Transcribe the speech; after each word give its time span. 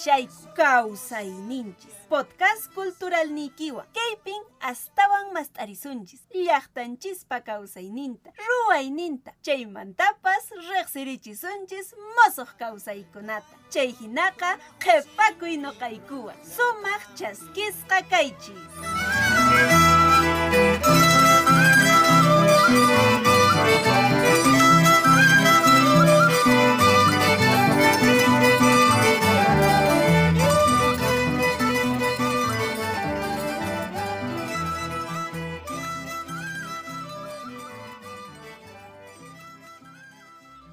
historia. 0.00 0.30
Ñankaypiña 0.30 0.50
kashayku 0.50 0.54
kawsayninchis. 0.54 1.94
Podcast 2.08 2.74
cultural 2.74 3.28
nikiwa. 3.30 3.86
Kaypin 3.92 4.42
astawan 4.60 5.32
mast'arisunchis. 5.32 6.20
Llaqtanchispa 6.34 7.40
kawsayninta, 7.40 8.30
ruwayninta. 8.48 9.32
Chaymantapas 9.42 10.50
riqsirichisunchis 10.50 11.94
mosuq 12.16 12.56
kawsaykunata. 12.58 13.56
Chay 13.70 13.92
hinaqa 13.92 14.58
qhipakuy 14.78 15.56
noqaykuwan. 15.56 16.36
Sumaq 16.44 17.02
chaskisqa 17.16 18.02
kaychis. 18.10 19.89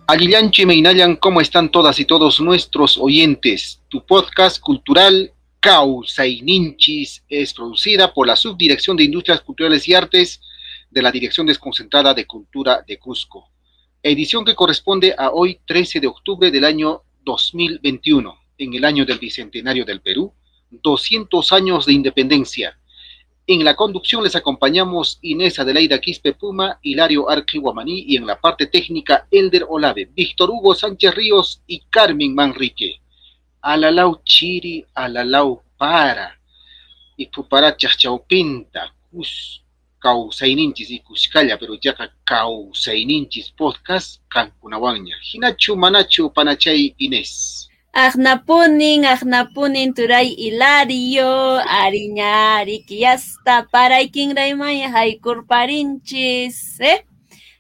Aguillanche 0.10 0.66
Meinayan, 0.66 1.18
¿cómo 1.18 1.42
están 1.42 1.70
todas 1.70 2.00
y 2.00 2.06
todos 2.06 2.40
nuestros 2.40 2.98
oyentes? 2.98 3.82
Tu 3.90 4.06
podcast 4.06 4.58
cultural 4.58 5.34
Causa 5.60 6.26
y 6.26 6.42
Ninchis 6.44 7.26
es 7.28 7.54
producida 7.54 8.14
por 8.14 8.26
la 8.26 8.38
Subdirección 8.38 8.96
de 8.96 9.04
Industrias 9.04 9.42
Culturales 9.42 9.86
y 9.86 9.96
Artes 9.96 10.40
de 10.90 11.02
la 11.02 11.12
Dirección 11.12 11.46
Desconcentrada 11.46 12.14
de 12.14 12.26
Cultura 12.26 12.86
de 12.88 12.98
Cusco. 12.98 13.50
Edición 14.02 14.46
que 14.46 14.56
corresponde 14.56 15.14
a 15.18 15.32
hoy 15.32 15.60
13 15.66 16.00
de 16.00 16.08
octubre 16.08 16.52
del 16.52 16.64
año 16.64 17.02
2021, 17.26 18.34
en 18.60 18.76
el 18.76 18.86
año 18.86 19.06
del 19.06 19.20
Bicentenario 19.20 19.84
del 19.84 20.00
Perú, 20.00 20.32
200 20.72 21.52
años 21.52 21.86
de 21.86 21.92
independencia 21.92 22.80
en 23.48 23.64
la 23.64 23.78
conducción 23.78 24.24
les 24.24 24.36
acompañamos 24.36 25.20
Inés 25.22 25.58
Adelaida 25.58 26.00
Quispe 26.00 26.34
Puma, 26.34 26.80
Hilario 26.82 27.30
Arqui 27.30 27.58
Guamaní 27.60 28.04
y 28.06 28.18
en 28.18 28.28
la 28.28 28.40
parte 28.40 28.68
técnica 28.68 29.26
Elder 29.32 29.66
Olave, 29.70 30.10
Víctor 30.14 30.50
Hugo 30.50 30.76
Sánchez 30.76 31.16
Ríos 31.16 31.62
y 31.66 31.80
Carmen 31.90 32.36
Manrique. 32.36 33.00
Alalau 33.62 34.22
Chiri, 34.26 34.86
Alalau 34.94 35.62
Para, 35.78 36.38
y 37.16 37.28
Pupara 37.28 37.76
Chachchaupinta, 37.78 38.94
Cus 39.10 39.64
Causaininchis 39.98 40.92
y 40.92 41.00
Cuscalla, 41.00 41.58
pero 41.58 41.76
ya 41.76 41.96
Causaininchis 42.26 43.52
podcast, 43.52 44.22
Cancunawaña. 44.28 45.16
Hinachu 45.34 45.76
Manachu 45.78 46.34
Panachay 46.34 46.94
Inés. 46.98 47.67
Agnapunin, 47.98 49.10
agnapunin 49.10 49.90
turay 49.98 50.30
Hilario, 50.38 51.58
ariñari, 51.66 52.86
yasta 52.86 53.66
paraykin 53.74 54.38
raymaya 54.38 54.94
haykurparinchis, 54.94 56.78
eh? 56.78 57.07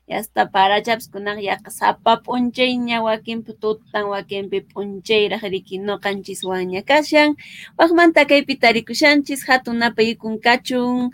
Yasta 0.08 0.48
parachaps 0.48 1.12
kunaq 1.12 1.40
yaqa 1.44 1.70
sapa 1.80 2.24
p'unchayña 2.24 3.04
wakinpi 3.04 3.52
tutan 3.62 4.06
wakinpi 4.14 4.64
p'unchayraq 4.70 5.44
riki 5.54 5.76
noqanchis 5.88 6.42
waña 6.48 6.82
kashan, 6.90 7.36
waqmanta 7.78 8.24
kaypi 8.24 8.56
tarikushanchis 8.56 9.44
hatunapa 9.48 10.02
yukun 10.08 10.40
kachun, 10.40 11.12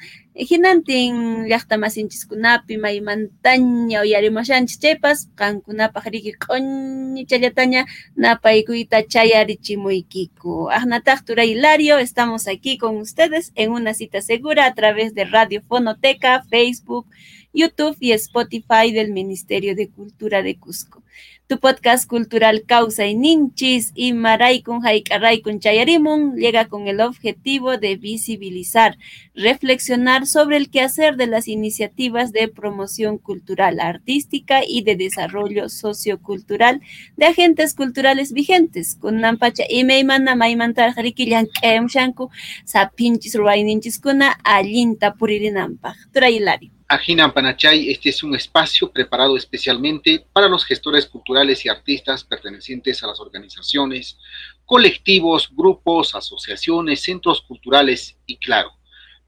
hinantin 0.50 1.50
llaqta 1.50 1.76
masinchikunapi 1.84 2.78
maymantaña 2.78 3.98
uyarimushanchis 4.06 4.78
chaypas 4.84 5.20
qankunapaq 5.40 6.06
riki 6.14 6.32
q'uñichallataña 6.44 7.82
napaykuyta 8.16 8.98
chayarichimuykiku. 9.12 10.70
Ahnataq 10.78 11.26
Turay 11.26 11.50
Hilario, 11.54 11.98
estamos 11.98 12.48
aquí 12.48 12.78
con 12.78 12.98
ustedes 12.98 13.52
en 13.56 13.72
una 13.72 13.96
cita 13.96 14.22
segura 14.22 14.68
a 14.68 14.76
través 14.76 15.16
de 15.16 15.26
Radio 15.26 15.64
Fonoteca, 15.68 16.44
Facebook, 16.52 17.08
YouTube 17.54 17.96
y 18.00 18.12
Spotify 18.12 18.92
del 18.92 19.12
Ministerio 19.12 19.76
de 19.76 19.90
Cultura 19.90 20.42
de 20.42 20.58
Cusco. 20.58 21.04
Tu 21.46 21.60
podcast 21.60 22.10
cultural 22.10 22.64
Causa 22.66 23.06
y 23.06 23.16
Ninchis 23.16 23.92
y 23.94 24.14
Maraykun 24.14 24.84
Haikaraykun 24.84 25.60
Chayarimun 25.60 26.36
llega 26.36 26.68
con 26.68 26.88
el 26.88 27.00
objetivo 27.00 27.78
de 27.78 27.96
visibilizar, 27.96 28.98
reflexionar 29.36 30.26
sobre 30.26 30.58
el 30.58 30.72
quehacer 30.72 31.16
de 31.16 31.28
las 31.28 31.48
iniciativas 31.48 32.32
de 32.32 32.48
promoción 32.48 33.20
cultural, 33.20 33.82
artística 33.82 34.62
y 34.66 34.82
de 34.82 34.96
desarrollo 34.96 35.70
sociocultural 35.70 36.82
de 37.18 37.26
agentes 37.26 37.76
culturales 37.76 38.34
vigentes. 38.34 38.96
Con 38.96 39.22
Nampacha 39.22 39.66
y 39.70 39.84
Meimana 39.84 40.36
Maimantar 40.36 40.94
Harikillan 40.98 41.48
Kem 41.62 41.86
Shanku, 41.86 42.32
Sapinchis 42.66 43.36
Ruaininchis 43.36 44.00
Kuna, 44.00 44.32
Alinta 44.44 45.14
Puririnampa. 45.14 45.96
Trailari. 46.12 46.73
Ajinan 46.88 47.34
Panachay, 47.34 47.90
este 47.90 48.10
es 48.10 48.24
un 48.24 48.36
espacio 48.36 48.92
preparado 48.92 49.38
especialmente 49.38 50.26
para 50.34 50.50
los 50.50 50.66
gestores 50.66 51.06
culturales 51.06 51.66
y 51.66 51.70
artistas 51.70 52.24
pertenecientes 52.24 53.04
a 53.04 53.08
las 53.08 53.20
organizaciones, 53.20 54.18
colectivos, 54.66 55.50
grupos, 55.56 56.14
asociaciones, 56.16 57.02
centros 57.02 57.42
culturales 57.42 58.18
y 58.26 58.38
claro, 58.38 58.72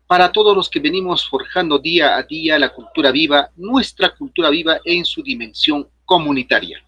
para 0.07 0.31
todos 0.31 0.55
los 0.55 0.69
que 0.69 0.79
venimos 0.79 1.27
forjando 1.27 1.79
día 1.79 2.15
a 2.15 2.23
día 2.23 2.59
la 2.59 2.69
cultura 2.73 3.11
viva, 3.11 3.49
nuestra 3.55 4.13
cultura 4.15 4.49
viva 4.49 4.79
en 4.85 5.05
su 5.05 5.23
dimensión 5.23 5.87
comunitaria. 6.03 6.83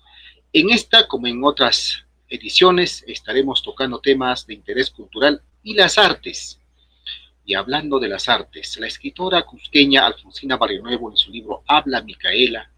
En 0.54 0.70
esta, 0.70 1.08
como 1.08 1.28
en 1.28 1.44
otras 1.44 2.06
ediciones, 2.30 3.04
estaremos 3.08 3.64
tocando 3.64 4.00
temas 4.00 4.46
de 4.46 4.54
interés 4.54 4.92
cultural 4.92 5.42
y 5.64 5.74
las 5.74 5.98
artes, 5.98 6.60
y 7.48 7.56
hablando 7.56 7.98
de 7.98 8.10
las 8.10 8.28
artes, 8.28 8.76
la 8.78 8.88
escritora 8.88 9.44
cusqueña 9.44 10.06
Alfonsina 10.06 10.58
Barrionuevo 10.58 11.10
en 11.10 11.16
su 11.16 11.32
libro 11.32 11.64
Habla 11.66 12.02
Micaela 12.02 12.70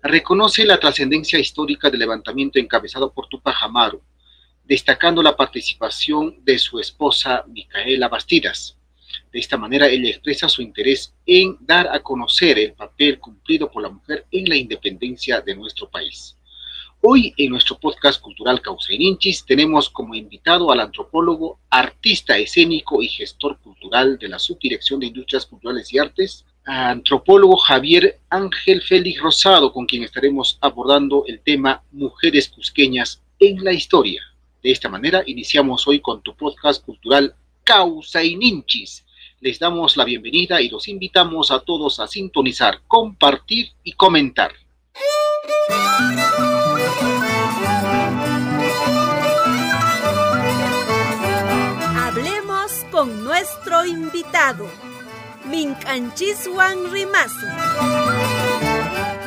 reconoce 0.00 0.64
la 0.64 0.78
trascendencia 0.78 1.36
histórica 1.36 1.90
del 1.90 1.98
levantamiento 1.98 2.60
encabezado 2.60 3.12
por 3.12 3.26
Tupac 3.26 3.56
Amaru, 3.60 4.00
destacando 4.62 5.20
la 5.20 5.36
participación 5.36 6.36
de 6.44 6.60
su 6.60 6.78
esposa 6.78 7.44
Micaela 7.48 8.08
Bastidas. 8.08 8.78
De 9.32 9.40
esta 9.40 9.56
manera, 9.56 9.88
ella 9.88 10.10
expresa 10.10 10.48
su 10.48 10.62
interés 10.62 11.12
en 11.26 11.56
dar 11.58 11.88
a 11.88 11.98
conocer 11.98 12.56
el 12.60 12.72
papel 12.72 13.18
cumplido 13.18 13.68
por 13.68 13.82
la 13.82 13.88
mujer 13.88 14.26
en 14.30 14.48
la 14.48 14.54
independencia 14.54 15.40
de 15.40 15.56
nuestro 15.56 15.90
país. 15.90 16.36
Hoy 17.06 17.34
en 17.36 17.50
nuestro 17.50 17.78
podcast 17.78 18.18
cultural 18.18 18.62
Causainchis 18.62 19.44
tenemos 19.44 19.90
como 19.90 20.14
invitado 20.14 20.72
al 20.72 20.80
antropólogo, 20.80 21.58
artista 21.68 22.38
escénico 22.38 23.02
y 23.02 23.08
gestor 23.08 23.58
cultural 23.58 24.16
de 24.16 24.26
la 24.26 24.38
Subdirección 24.38 25.00
de 25.00 25.08
Industrias 25.08 25.44
Culturales 25.44 25.92
y 25.92 25.98
Artes, 25.98 26.46
antropólogo 26.64 27.58
Javier 27.58 28.20
Ángel 28.30 28.80
Félix 28.80 29.20
Rosado, 29.20 29.70
con 29.70 29.84
quien 29.84 30.02
estaremos 30.02 30.56
abordando 30.62 31.24
el 31.26 31.40
tema 31.40 31.82
Mujeres 31.92 32.48
Cusqueñas 32.48 33.20
en 33.38 33.62
la 33.62 33.74
Historia. 33.74 34.22
De 34.62 34.70
esta 34.70 34.88
manera 34.88 35.22
iniciamos 35.26 35.86
hoy 35.86 36.00
con 36.00 36.22
tu 36.22 36.34
podcast 36.34 36.82
cultural 36.82 37.34
Causainchis. 37.64 39.04
Les 39.40 39.58
damos 39.58 39.98
la 39.98 40.06
bienvenida 40.06 40.62
y 40.62 40.70
los 40.70 40.88
invitamos 40.88 41.50
a 41.50 41.60
todos 41.60 42.00
a 42.00 42.06
sintonizar, 42.06 42.80
compartir 42.88 43.72
y 43.82 43.92
comentar. 43.92 44.52
Nuestro 53.44 53.84
invitado, 53.84 54.66
Minchanchisuan 55.50 56.90
Rimasu. 56.90 57.46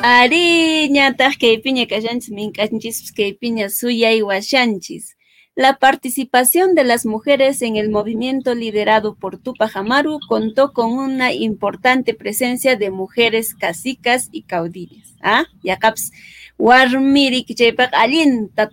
Ari 0.02 0.88
ñataq 0.90 1.34
kaypiña 1.38 1.86
kashanchis 1.86 2.30
mink'anchis 2.38 3.12
kaypiña 3.12 3.68
suyay 3.70 4.22
washanchis. 4.22 5.16
La 5.54 5.78
participación 5.78 6.74
de 6.74 6.82
las 6.82 7.06
mujeres 7.06 7.62
en 7.62 7.76
el 7.76 7.90
movimiento 7.90 8.56
liderado 8.56 9.14
por 9.14 9.38
Tupac 9.38 9.76
Amaru 9.76 10.18
contó 10.28 10.72
con 10.72 10.92
una 10.94 11.32
importante 11.32 12.12
presencia 12.12 12.74
de 12.74 12.90
mujeres 12.90 13.54
cacicas 13.54 14.30
y 14.32 14.42
caudillas. 14.42 15.14
¿Ah? 15.22 15.44
Yacaps, 15.62 16.10
warmi 16.58 17.44
chaypaq 17.44 17.94
allinta 17.94 18.68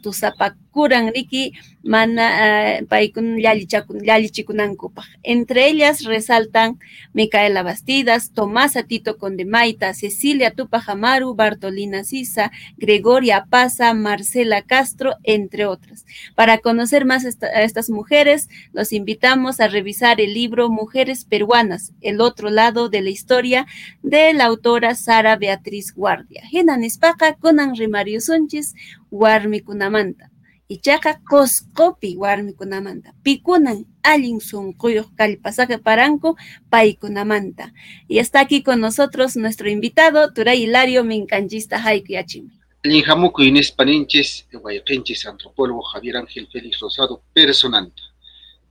tusapakuran 0.76 1.14
riki 1.14 1.54
mana 1.84 2.82
paykun 2.90 3.40
yallichikunankupaq. 3.40 5.06
Entre 5.24 5.68
ellas 5.68 6.04
resaltan 6.04 6.80
Micaela 7.14 7.64
Bastidas, 7.64 8.32
Tomasa 8.34 8.84
Tito 8.84 9.18
Condemaita, 9.18 9.94
Cecilia 9.94 10.52
Tupac 10.52 10.90
Amaru, 10.90 11.36
Bartolina 11.36 12.04
Sisa, 12.04 12.52
Gregoria 12.78 13.46
Paza, 13.50 13.94
Marcela 13.94 14.64
Castro, 14.64 15.16
entre 15.24 15.66
otras. 15.66 16.06
Para 16.36 16.58
conocer 16.58 17.06
más 17.06 17.26
a 17.26 17.62
estas 17.62 17.90
mujeres, 17.90 18.50
los 18.74 18.92
invitamos 18.92 19.60
a 19.60 19.68
revisar 19.68 20.20
el 20.20 20.34
libro 20.34 20.70
Mujeres 20.70 21.24
Peruanas, 21.26 21.94
el 22.02 22.20
otro 22.20 22.50
lado 22.50 22.90
de 22.90 23.02
la 23.02 23.10
historia 23.12 23.68
de 24.02 24.34
la 24.34 24.46
autora 24.46 24.96
Sara 24.96 25.36
Beatriz 25.36 25.94
Guardia. 25.94 26.44
Hinan 26.52 26.84
Ispaca, 26.84 27.36
Conan 27.36 27.76
Rimario 27.76 28.20
Sunchis, 28.20 28.74
Warmi 29.12 29.62
Kunamanta. 29.62 30.32
Ichaqa 30.68 31.22
Cuscopi 31.30 32.18
warmikunamanta 32.18 33.14
pikunan 33.24 33.86
allin 34.02 34.42
sunquyuq 34.42 35.14
kallpasaka 35.16 35.78
paranku 35.78 36.36
paikunamanta. 36.72 37.72
Y 38.08 38.18
está 38.18 38.40
aquí 38.40 38.64
con 38.64 38.82
nosotros 38.82 39.36
nuestro 39.38 39.70
invitado, 39.70 40.34
Turay 40.34 40.64
Hilario 40.64 41.04
Mincanchista 41.04 41.78
Haikuyachimi. 41.78 42.50
Linjamuku 42.84 43.44
Inés 43.44 43.72
Paninches, 43.72 44.48
Guayaquenches, 44.52 45.26
antropólogo 45.28 45.84
Javier 45.84 46.18
Ángel 46.18 46.48
Félix 46.52 46.80
Rosado, 46.80 47.22
personanta. 47.34 48.02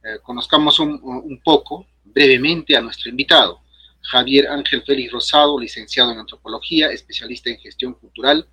Eh, 0.02 0.18
conozcamos 0.22 0.78
un, 0.80 1.00
un 1.02 1.40
poco, 1.44 1.86
brevemente, 2.04 2.76
a 2.76 2.80
nuestro 2.80 3.08
invitado. 3.10 3.60
Javier 4.02 4.48
Ángel 4.48 4.82
Félix 4.82 5.12
Rosado, 5.12 5.58
licenciado 5.58 6.12
en 6.12 6.18
antropología, 6.18 6.90
especialista 6.90 7.50
en 7.50 7.58
gestión 7.58 7.94
cultural, 7.94 8.46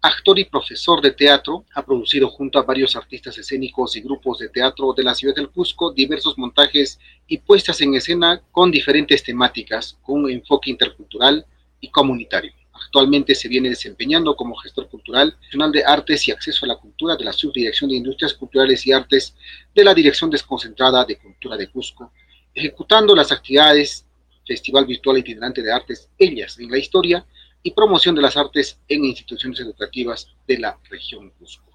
actor 0.00 0.38
y 0.38 0.44
profesor 0.44 1.02
de 1.02 1.10
teatro, 1.10 1.64
ha 1.74 1.84
producido 1.84 2.28
junto 2.28 2.58
a 2.58 2.62
varios 2.62 2.94
artistas 2.94 3.36
escénicos 3.36 3.96
y 3.96 4.00
grupos 4.00 4.38
de 4.38 4.48
teatro 4.48 4.92
de 4.96 5.02
la 5.02 5.14
ciudad 5.14 5.34
del 5.34 5.50
Cusco 5.50 5.92
diversos 5.92 6.38
montajes 6.38 7.00
y 7.26 7.38
puestas 7.38 7.80
en 7.80 7.94
escena 7.94 8.40
con 8.52 8.70
diferentes 8.70 9.22
temáticas, 9.22 9.98
con 10.02 10.24
un 10.24 10.30
enfoque 10.30 10.70
intercultural 10.70 11.44
y 11.80 11.90
comunitario. 11.90 12.52
Actualmente 12.72 13.34
se 13.34 13.48
viene 13.48 13.68
desempeñando 13.68 14.36
como 14.36 14.54
gestor 14.54 14.88
cultural, 14.88 15.36
nacional 15.42 15.72
de 15.72 15.84
artes 15.84 16.28
y 16.28 16.30
acceso 16.30 16.64
a 16.64 16.68
la 16.68 16.76
cultura 16.76 17.16
de 17.16 17.24
la 17.24 17.32
Subdirección 17.32 17.90
de 17.90 17.96
Industrias 17.96 18.34
Culturales 18.34 18.86
y 18.86 18.92
Artes 18.92 19.34
de 19.74 19.84
la 19.84 19.94
Dirección 19.94 20.30
Desconcentrada 20.30 21.04
de 21.04 21.18
Cultura 21.18 21.56
de 21.56 21.68
Cusco, 21.68 22.12
ejecutando 22.54 23.16
las 23.16 23.32
actividades 23.32 24.04
Festival 24.46 24.86
Virtual 24.86 25.18
Itinerante 25.18 25.60
de 25.60 25.72
Artes 25.72 26.08
Ellas 26.16 26.58
en 26.58 26.70
la 26.70 26.78
Historia 26.78 27.26
y 27.62 27.72
promoción 27.72 28.14
de 28.14 28.22
las 28.22 28.36
artes 28.36 28.78
en 28.88 29.04
instituciones 29.04 29.60
educativas 29.60 30.28
de 30.46 30.58
la 30.58 30.78
región 30.88 31.30
Cusco. 31.38 31.72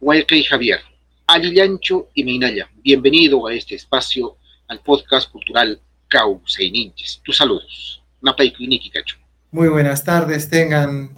y 0.00 0.42
Javier, 0.44 0.80
Alillancho 1.26 2.08
y 2.14 2.24
Meinaya, 2.24 2.70
bienvenido 2.82 3.46
a 3.46 3.54
este 3.54 3.76
espacio, 3.76 4.36
al 4.68 4.80
podcast 4.80 5.30
cultural 5.30 5.80
Cauceininches. 6.08 7.20
Tus 7.24 7.36
saludos. 7.36 8.02
Muy 9.50 9.68
buenas 9.68 10.04
tardes, 10.04 10.48
tengan 10.48 11.14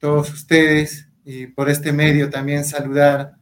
todos 0.00 0.32
ustedes 0.32 1.08
y 1.24 1.46
por 1.46 1.68
este 1.68 1.92
medio 1.92 2.30
también 2.30 2.64
saludar 2.64 3.34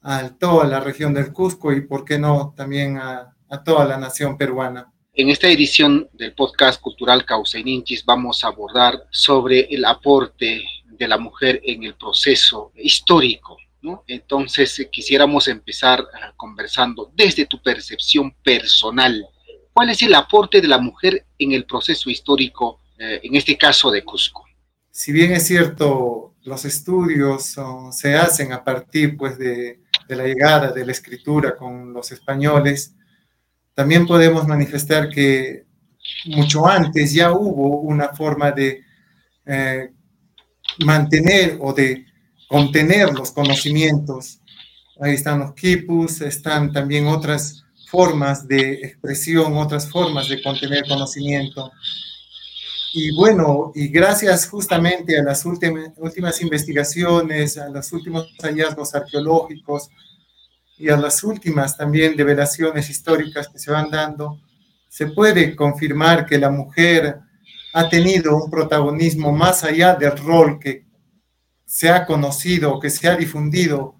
a 0.00 0.30
toda 0.30 0.66
la 0.66 0.80
región 0.80 1.14
del 1.14 1.32
Cusco 1.32 1.72
y, 1.72 1.82
por 1.82 2.04
qué 2.04 2.18
no, 2.18 2.54
también 2.56 2.98
a 2.98 3.34
toda 3.64 3.84
la 3.84 3.98
nación 3.98 4.36
peruana. 4.36 4.91
En 5.14 5.28
esta 5.28 5.46
edición 5.46 6.08
del 6.14 6.32
podcast 6.32 6.80
cultural 6.80 7.26
Causeninchis 7.26 8.02
vamos 8.02 8.42
a 8.42 8.46
abordar 8.46 9.06
sobre 9.10 9.60
el 9.70 9.84
aporte 9.84 10.64
de 10.86 11.06
la 11.06 11.18
mujer 11.18 11.60
en 11.64 11.84
el 11.84 11.94
proceso 11.96 12.72
histórico. 12.76 13.58
Entonces, 14.06 14.78
eh, 14.78 14.88
quisiéramos 14.90 15.48
empezar 15.48 16.00
uh, 16.00 16.34
conversando 16.34 17.12
desde 17.14 17.44
tu 17.44 17.60
percepción 17.60 18.34
personal. 18.42 19.28
¿Cuál 19.74 19.90
es 19.90 20.00
el 20.00 20.14
aporte 20.14 20.62
de 20.62 20.68
la 20.68 20.78
mujer 20.78 21.26
en 21.38 21.52
el 21.52 21.66
proceso 21.66 22.08
histórico, 22.08 22.80
eh, 22.98 23.20
en 23.22 23.36
este 23.36 23.58
caso 23.58 23.90
de 23.90 24.02
Cusco? 24.02 24.46
Si 24.90 25.12
bien 25.12 25.32
es 25.32 25.46
cierto, 25.46 26.36
los 26.42 26.64
estudios 26.64 27.54
se 27.90 28.14
hacen 28.14 28.54
a 28.54 28.64
partir 28.64 29.18
pues, 29.18 29.36
de 29.36 29.78
la 30.08 30.24
llegada 30.24 30.72
de 30.72 30.86
la 30.86 30.92
escritura 30.92 31.54
con 31.54 31.92
los 31.92 32.12
españoles, 32.12 32.94
también 33.82 34.06
podemos 34.06 34.46
manifestar 34.46 35.08
que 35.08 35.64
mucho 36.26 36.68
antes 36.68 37.12
ya 37.12 37.32
hubo 37.32 37.80
una 37.80 38.10
forma 38.10 38.52
de 38.52 38.80
eh, 39.44 39.90
mantener 40.86 41.58
o 41.60 41.72
de 41.72 42.06
contener 42.46 43.12
los 43.12 43.32
conocimientos. 43.32 44.38
Ahí 45.00 45.14
están 45.14 45.40
los 45.40 45.54
quipus, 45.54 46.20
están 46.20 46.72
también 46.72 47.08
otras 47.08 47.64
formas 47.88 48.46
de 48.46 48.74
expresión, 48.74 49.56
otras 49.56 49.90
formas 49.90 50.28
de 50.28 50.40
contener 50.40 50.86
conocimiento. 50.86 51.72
Y 52.92 53.10
bueno, 53.16 53.72
y 53.74 53.88
gracias 53.88 54.46
justamente 54.48 55.18
a 55.18 55.24
las 55.24 55.44
últimas, 55.44 55.90
últimas 55.96 56.40
investigaciones, 56.40 57.58
a 57.58 57.68
los 57.68 57.92
últimos 57.92 58.28
hallazgos 58.40 58.94
arqueológicos, 58.94 59.88
y 60.82 60.90
a 60.90 60.96
las 60.96 61.22
últimas 61.22 61.76
también 61.76 62.18
revelaciones 62.18 62.90
históricas 62.90 63.46
que 63.46 63.60
se 63.60 63.70
van 63.70 63.88
dando, 63.88 64.40
se 64.88 65.06
puede 65.06 65.54
confirmar 65.54 66.26
que 66.26 66.38
la 66.38 66.50
mujer 66.50 67.20
ha 67.72 67.88
tenido 67.88 68.36
un 68.36 68.50
protagonismo 68.50 69.30
más 69.30 69.62
allá 69.62 69.94
del 69.94 70.16
rol 70.18 70.58
que 70.58 70.84
se 71.64 71.88
ha 71.88 72.04
conocido, 72.04 72.80
que 72.80 72.90
se 72.90 73.08
ha 73.08 73.14
difundido 73.14 73.94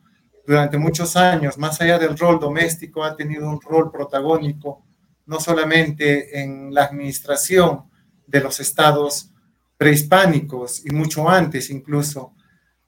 durante 0.44 0.76
muchos 0.76 1.14
años, 1.14 1.56
más 1.56 1.80
allá 1.80 2.00
del 2.00 2.18
rol 2.18 2.40
doméstico, 2.40 3.04
ha 3.04 3.14
tenido 3.14 3.48
un 3.48 3.60
rol 3.60 3.92
protagónico, 3.92 4.84
no 5.26 5.38
solamente 5.38 6.42
en 6.42 6.74
la 6.74 6.86
administración 6.86 7.84
de 8.26 8.40
los 8.40 8.58
estados 8.58 9.30
prehispánicos 9.76 10.84
y 10.84 10.90
mucho 10.90 11.28
antes 11.28 11.70
incluso, 11.70 12.34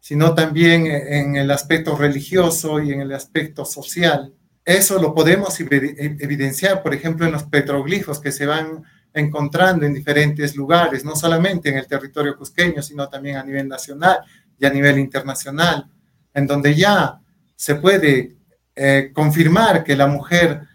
sino 0.04 0.34
también 0.34 0.86
en 0.86 1.34
el 1.36 1.50
aspecto 1.50 1.96
religioso 1.96 2.78
y 2.78 2.92
en 2.92 3.00
el 3.00 3.12
aspecto 3.14 3.64
social. 3.64 4.34
Eso 4.62 5.00
lo 5.00 5.14
podemos 5.14 5.58
evidenciar, 5.58 6.82
por 6.82 6.92
ejemplo, 6.92 7.24
en 7.24 7.32
los 7.32 7.44
petroglifos 7.44 8.20
que 8.20 8.30
se 8.30 8.44
van 8.44 8.82
encontrando 9.14 9.86
en 9.86 9.94
diferentes 9.94 10.56
lugares, 10.56 11.06
no 11.06 11.16
solamente 11.16 11.70
en 11.70 11.78
el 11.78 11.86
territorio 11.86 12.36
cusqueño, 12.36 12.82
sino 12.82 13.08
también 13.08 13.38
a 13.38 13.44
nivel 13.44 13.66
nacional 13.66 14.18
y 14.58 14.66
a 14.66 14.70
nivel 14.70 14.98
internacional, 14.98 15.90
en 16.34 16.46
donde 16.46 16.74
ya 16.74 17.18
se 17.56 17.76
puede 17.76 18.36
eh, 18.76 19.10
confirmar 19.10 19.82
que 19.82 19.96
la 19.96 20.06
mujer 20.06 20.68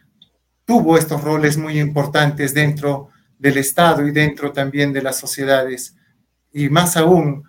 tuvo 0.65 0.97
estos 0.97 1.23
roles 1.23 1.55
muy 1.55 1.79
importantes 1.79 2.55
dentro 2.55 3.09
del 3.37 3.59
Estado 3.59 4.07
y 4.07 4.11
dentro 4.11 4.51
también 4.51 4.91
de 4.91 5.03
las 5.03 5.19
sociedades. 5.19 5.95
Y 6.51 6.69
más 6.69 6.97
aún, 6.97 7.43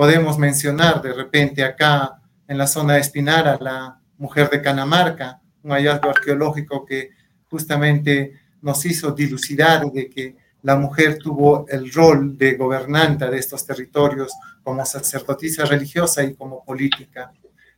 Podemos 0.00 0.38
mencionar 0.38 1.02
de 1.02 1.12
repente 1.12 1.62
acá 1.62 2.22
en 2.48 2.56
la 2.56 2.66
zona 2.66 2.94
de 2.94 3.00
Espinara 3.00 3.58
la 3.60 4.00
mujer 4.16 4.48
de 4.48 4.62
Canamarca, 4.62 5.42
un 5.62 5.72
hallazgo 5.72 6.08
arqueológico 6.08 6.86
que 6.86 7.10
justamente 7.50 8.32
nos 8.62 8.86
hizo 8.86 9.10
dilucidar 9.12 9.84
de 9.92 10.08
que 10.08 10.36
la 10.62 10.76
mujer 10.76 11.18
tuvo 11.18 11.66
el 11.68 11.92
rol 11.92 12.38
de 12.38 12.54
gobernante 12.54 13.28
de 13.28 13.36
estos 13.36 13.66
territorios 13.66 14.32
como 14.62 14.82
sacerdotisa 14.86 15.66
religiosa 15.66 16.22
y 16.24 16.32
como 16.32 16.64
política. 16.64 17.30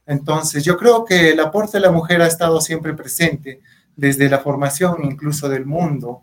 Entonces, 0.07 0.63
yo 0.63 0.77
creo 0.77 1.05
que 1.05 1.31
el 1.31 1.41
aporte 1.41 1.79
de 1.79 1.87
la 1.87 1.91
mujer 1.91 2.23
ha 2.23 2.29
estado 2.29 2.61
siempre 2.61 2.95
presente 2.95 3.63
desde 3.97 4.31
la 4.31 4.39
formación 4.39 4.99
incluso 5.03 5.49
del 5.49 5.67
mundo. 5.67 6.23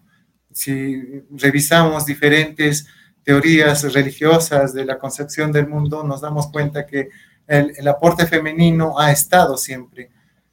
Si 0.50 1.25
revisamos 1.29 2.06
diferentes 2.06 2.88
teorías 3.24 3.94
religiosas 3.94 4.74
de 4.74 4.86
la 4.86 4.98
concepción 4.98 5.52
del 5.52 5.68
mundo, 5.68 6.04
nos 6.04 6.22
damos 6.22 6.48
cuenta 6.48 6.86
que 6.86 7.10
el, 7.48 7.88
aporte 7.88 8.26
femenino 8.26 9.00
ha 9.00 9.12
estado 9.12 9.58
siempre. 9.58 10.12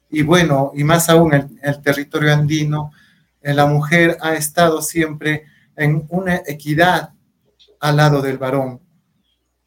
Y 0.09 0.23
bueno, 0.23 0.71
y 0.75 0.83
más 0.83 1.09
aún 1.09 1.33
en 1.33 1.59
el, 1.61 1.81
territorio 1.81 2.33
andino, 2.33 2.91
eh, 3.41 3.53
la 3.53 3.65
mujer 3.65 4.17
ha 4.21 4.33
estado 4.33 4.81
siempre 4.81 5.45
en 5.75 6.05
una 6.09 6.41
equidad 6.47 7.13
al 7.79 7.97
lado 7.97 8.21
del 8.21 8.37
varón, 8.39 8.81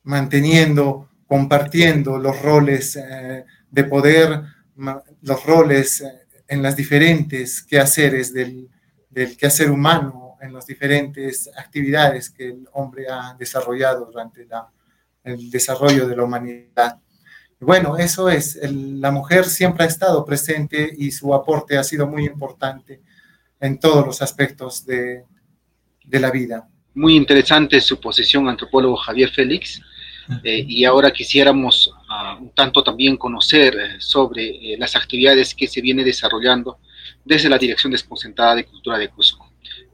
manteniendo, 0.02 1.09
compartiendo 1.26 2.19
los 2.19 2.42
roles 2.42 2.97
eh, 2.97 3.45
de 3.71 3.85
poder, 3.85 4.42
los 5.23 5.45
roles 5.45 6.00
eh, 6.00 6.12
en 6.49 6.62
las 6.62 6.75
diferentes 6.75 7.62
quehaceres 7.62 8.33
del, 8.33 8.69
del 9.09 9.37
quehacer 9.37 9.71
humano 9.71 10.29
en 10.40 10.52
las 10.52 10.66
diferentes 10.66 11.50
actividades 11.56 12.30
que 12.30 12.49
el 12.49 12.68
hombre 12.73 13.06
ha 13.09 13.35
desarrollado 13.38 14.06
durante 14.06 14.47
el 15.25 15.50
desarrollo 15.50 16.09
de 16.09 16.16
la 16.16 16.25
humanidad. 16.25 16.99
Bueno, 17.59 17.99
eso 17.99 18.30
es, 18.30 18.59
la 18.62 19.11
mujer 19.11 19.44
siempre 19.44 19.85
ha 19.85 19.88
estado 19.88 20.25
presente 20.25 20.92
y 20.97 21.11
su 21.11 21.35
aporte 21.35 21.76
ha 21.76 21.85
sido 21.85 22.06
muy 22.06 22.25
importante 22.25 23.02
en 23.61 23.78
todos 23.78 24.06
los 24.06 24.23
aspectos 24.23 24.87
de, 24.87 25.25
de 26.04 26.20
la 26.20 26.30
vida. 26.30 26.68
Muy 26.94 27.16
interesante 27.16 27.80
su 27.80 28.00
posición, 28.00 28.49
antropólogo 28.49 28.97
Javier 28.97 29.30
Félix. 29.30 29.80
Eh, 30.44 30.64
y 30.68 30.85
ahora 30.85 31.11
quisiéramos 31.11 31.92
ah, 32.09 32.38
un 32.40 32.50
tanto 32.50 32.85
también 32.85 33.16
conocer 33.16 33.75
eh, 33.75 33.97
sobre 33.99 34.75
eh, 34.75 34.76
las 34.78 34.94
actividades 34.94 35.54
que 35.54 35.66
se 35.66 35.80
viene 35.80 36.04
desarrollando 36.04 36.78
desde 37.25 37.49
la 37.49 37.59
Dirección 37.59 37.90
Desconcentrada 37.90 38.54
de 38.54 38.64
Cultura 38.64 38.97
de 38.97 39.09
Cusco. 39.09 39.50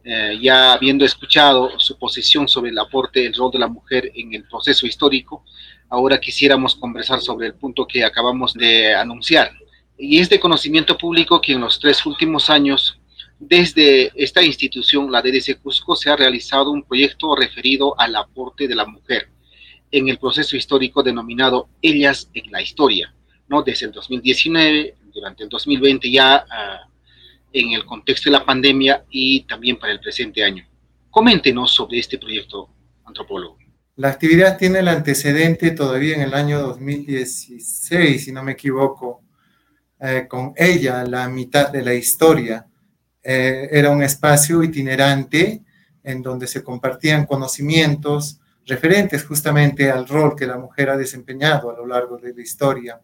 Eh, 0.09 0.39
ya 0.41 0.73
habiendo 0.73 1.05
escuchado 1.05 1.81
su 1.81 1.99
posición 1.99 2.47
sobre 2.47 2.71
el 2.71 2.79
aporte 2.79 3.23
del 3.23 3.35
rol 3.35 3.51
de 3.51 3.59
la 3.59 3.67
mujer 3.67 4.13
en 4.15 4.35
el 4.35 4.45
proceso 4.45 4.87
histórico, 4.87 5.45
ahora 5.89 6.21
quisiéramos 6.21 6.77
conversar 6.77 7.21
sobre 7.21 7.49
el 7.49 7.55
punto 7.55 7.89
que 7.89 8.05
acabamos 8.05 8.55
de 8.55 8.95
anunciar. 8.95 9.51
Y 9.99 10.21
es 10.21 10.29
de 10.29 10.39
conocimiento 10.39 10.97
público 10.97 11.41
que 11.41 11.55
en 11.55 11.61
los 11.61 11.81
tres 11.81 12.07
últimos 12.07 12.51
años, 12.51 13.01
desde 13.41 14.13
esta 14.15 14.45
institución, 14.45 15.11
la 15.11 15.21
DDC 15.23 15.61
Cusco, 15.61 15.97
se 15.97 16.09
ha 16.09 16.15
realizado 16.15 16.71
un 16.71 16.85
proyecto 16.85 17.35
referido 17.35 17.99
al 17.99 18.15
aporte 18.15 18.69
de 18.69 18.77
la 18.77 18.87
mujer 18.87 19.29
en 19.91 20.09
el 20.09 20.19
proceso 20.19 20.57
histórico 20.57 21.03
denominado 21.03 21.69
Ellas 21.83 22.31
en 22.33 22.53
la 22.53 22.63
Historia, 22.63 23.13
¿no? 23.49 23.61
Desde 23.61 23.87
el 23.87 23.93
2019, 23.93 24.95
durante 25.13 25.43
el 25.43 25.49
2020 25.49 26.09
ya 26.13 26.47
ah, 26.49 26.86
en 27.61 27.73
el 27.73 27.85
contexto 27.85 28.31
de 28.31 28.39
la 28.39 28.45
pandemia 28.45 29.05
y 29.11 29.43
también 29.47 29.79
para 29.79 29.93
el 29.93 30.01
presente 30.01 30.45
año. 30.45 30.65
Coméntenos 31.11 31.75
sobre 31.75 31.99
este 31.99 32.19
proyecto, 32.19 32.69
antropólogo. 33.05 33.59
La 33.97 34.09
actividad 34.09 34.59
tiene 34.59 34.81
el 34.81 34.89
antecedente 34.89 35.71
todavía 35.71 36.17
en 36.17 36.23
el 36.23 36.35
año 36.35 36.61
2016, 36.61 38.25
si 38.25 38.31
no 38.31 38.43
me 38.43 38.53
equivoco, 38.53 39.23
eh, 39.99 40.27
con 40.29 40.53
ella, 40.55 41.03
la 41.05 41.27
mitad 41.29 41.71
de 41.71 41.83
la 41.83 41.95
historia. 41.95 42.67
Eh, 43.23 43.69
era 43.73 43.91
un 43.91 44.03
espacio 44.03 44.63
itinerante 44.63 45.63
en 46.05 46.23
donde 46.23 46.47
se 46.47 46.63
compartían 46.63 47.25
conocimientos 47.25 48.39
referentes 48.67 49.25
justamente 49.25 49.91
al 49.91 50.07
rol 50.07 50.37
que 50.37 50.47
la 50.47 50.59
mujer 50.59 50.91
ha 50.91 50.97
desempeñado 50.97 51.71
a 51.71 51.77
lo 51.77 51.87
largo 51.87 52.19
de 52.19 52.35
la 52.35 52.43
historia. 52.43 53.01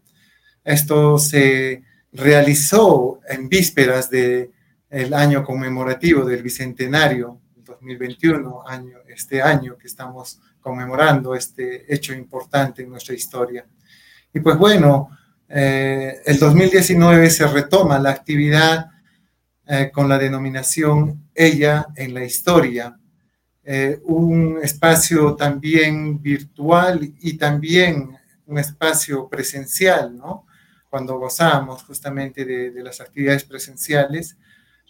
Esto 0.62 1.18
se 1.18 1.82
realizó 2.12 3.21
en 3.28 3.49
vísperas 3.49 4.11
del 4.11 4.50
el 4.90 5.14
año 5.14 5.42
conmemorativo 5.42 6.25
del 6.25 6.42
Bicentenario 6.42 7.40
2021, 7.64 8.62
año, 8.66 8.99
este 9.09 9.40
año 9.40 9.78
que 9.78 9.87
estamos 9.87 10.38
conmemorando 10.61 11.35
este 11.35 11.92
hecho 11.92 12.12
importante 12.12 12.83
en 12.83 12.90
nuestra 12.90 13.14
historia. 13.14 13.64
Y 14.35 14.40
pues 14.40 14.57
bueno, 14.57 15.11
eh, 15.49 16.21
el 16.25 16.38
2019 16.38 17.31
se 17.31 17.47
retoma 17.47 17.99
la 17.99 18.11
actividad 18.11 18.90
eh, 19.66 19.90
con 19.92 20.09
la 20.09 20.19
denominación 20.19 21.28
Ella 21.35 21.87
en 21.97 22.14
la 22.14 22.25
Historia, 22.25 22.99
eh, 23.64 24.00
un 24.04 24.59
espacio 24.62 25.35
también 25.35 26.21
virtual 26.21 27.14
y 27.21 27.37
también 27.38 28.16
un 28.47 28.59
espacio 28.59 29.28
presencial, 29.28 30.16
¿no? 30.16 30.47
Cuando 30.92 31.18
gozamos 31.18 31.84
justamente 31.84 32.44
de, 32.44 32.82
las 32.82 33.00
actividades 33.00 33.44
presenciales, 33.44 34.37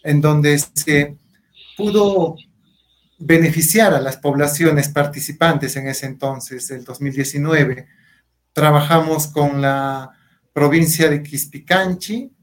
en 0.03 0.19
donde 0.19 0.59
se 0.59 1.15
pudo 1.77 2.35
beneficiar 3.17 3.93
a 3.93 4.01
las 4.01 4.17
poblaciones 4.17 4.89
participantes 4.89 5.77
en 5.77 5.87
ese 5.87 6.07
entonces, 6.07 6.69
el 6.71 6.83
2019. 6.83 7.87
Trabajamos 8.51 9.27
con 9.27 9.61
la 9.61 10.11
provincia 10.51 11.09
de 11.09 11.23
Quispicanchi, 11.23 12.33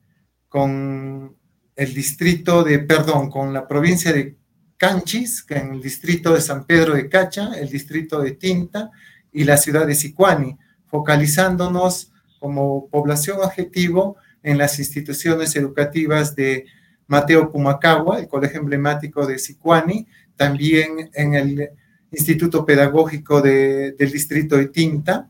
con 0.48 1.36
el 1.76 1.92
distrito 1.92 2.64
de, 2.64 2.78
perdón, 2.78 3.28
con 3.28 3.52
la 3.52 3.68
provincia 3.68 4.10
de 4.10 4.38
Canchis, 4.78 5.44
en 5.50 5.74
el 5.74 5.82
distrito 5.82 6.32
de 6.32 6.40
San 6.40 6.64
Pedro 6.64 6.94
de 6.94 7.10
Cacha, 7.10 7.52
el 7.58 7.68
distrito 7.68 8.22
de 8.22 8.30
Tinta 8.30 8.90
y 9.30 9.44
la 9.44 9.58
ciudad 9.58 9.86
de 9.86 9.94
Sicuani, 9.94 10.56
focalizándonos 10.86 12.09
como 12.40 12.88
población 12.88 13.38
objetivo 13.40 14.16
en 14.42 14.58
las 14.58 14.78
instituciones 14.80 15.54
educativas 15.54 16.34
de 16.34 16.64
Mateo 17.06 17.52
Pumacagua, 17.52 18.18
el 18.18 18.28
colegio 18.28 18.60
emblemático 18.60 19.26
de 19.26 19.38
Sicuani, 19.38 20.06
también 20.34 21.10
en 21.12 21.34
el 21.34 21.70
Instituto 22.10 22.64
Pedagógico 22.64 23.40
del 23.40 24.10
Distrito 24.12 24.56
de 24.56 24.68
Tinta 24.68 25.28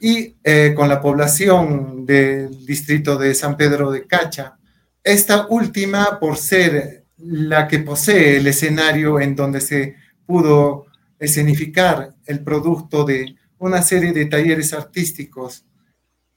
y 0.00 0.36
eh, 0.42 0.72
con 0.74 0.88
la 0.88 1.00
población 1.00 2.04
del 2.04 2.66
Distrito 2.66 3.16
de 3.16 3.34
San 3.34 3.56
Pedro 3.56 3.92
de 3.92 4.06
Cacha. 4.06 4.56
Esta 5.04 5.46
última, 5.48 6.18
por 6.18 6.36
ser 6.36 7.04
la 7.18 7.68
que 7.68 7.80
posee 7.80 8.38
el 8.38 8.46
escenario 8.46 9.20
en 9.20 9.36
donde 9.36 9.60
se 9.60 9.94
pudo 10.26 10.86
escenificar 11.18 12.14
el 12.26 12.42
producto 12.42 13.04
de 13.04 13.36
una 13.58 13.82
serie 13.82 14.12
de 14.12 14.26
talleres 14.26 14.72
artísticos 14.72 15.64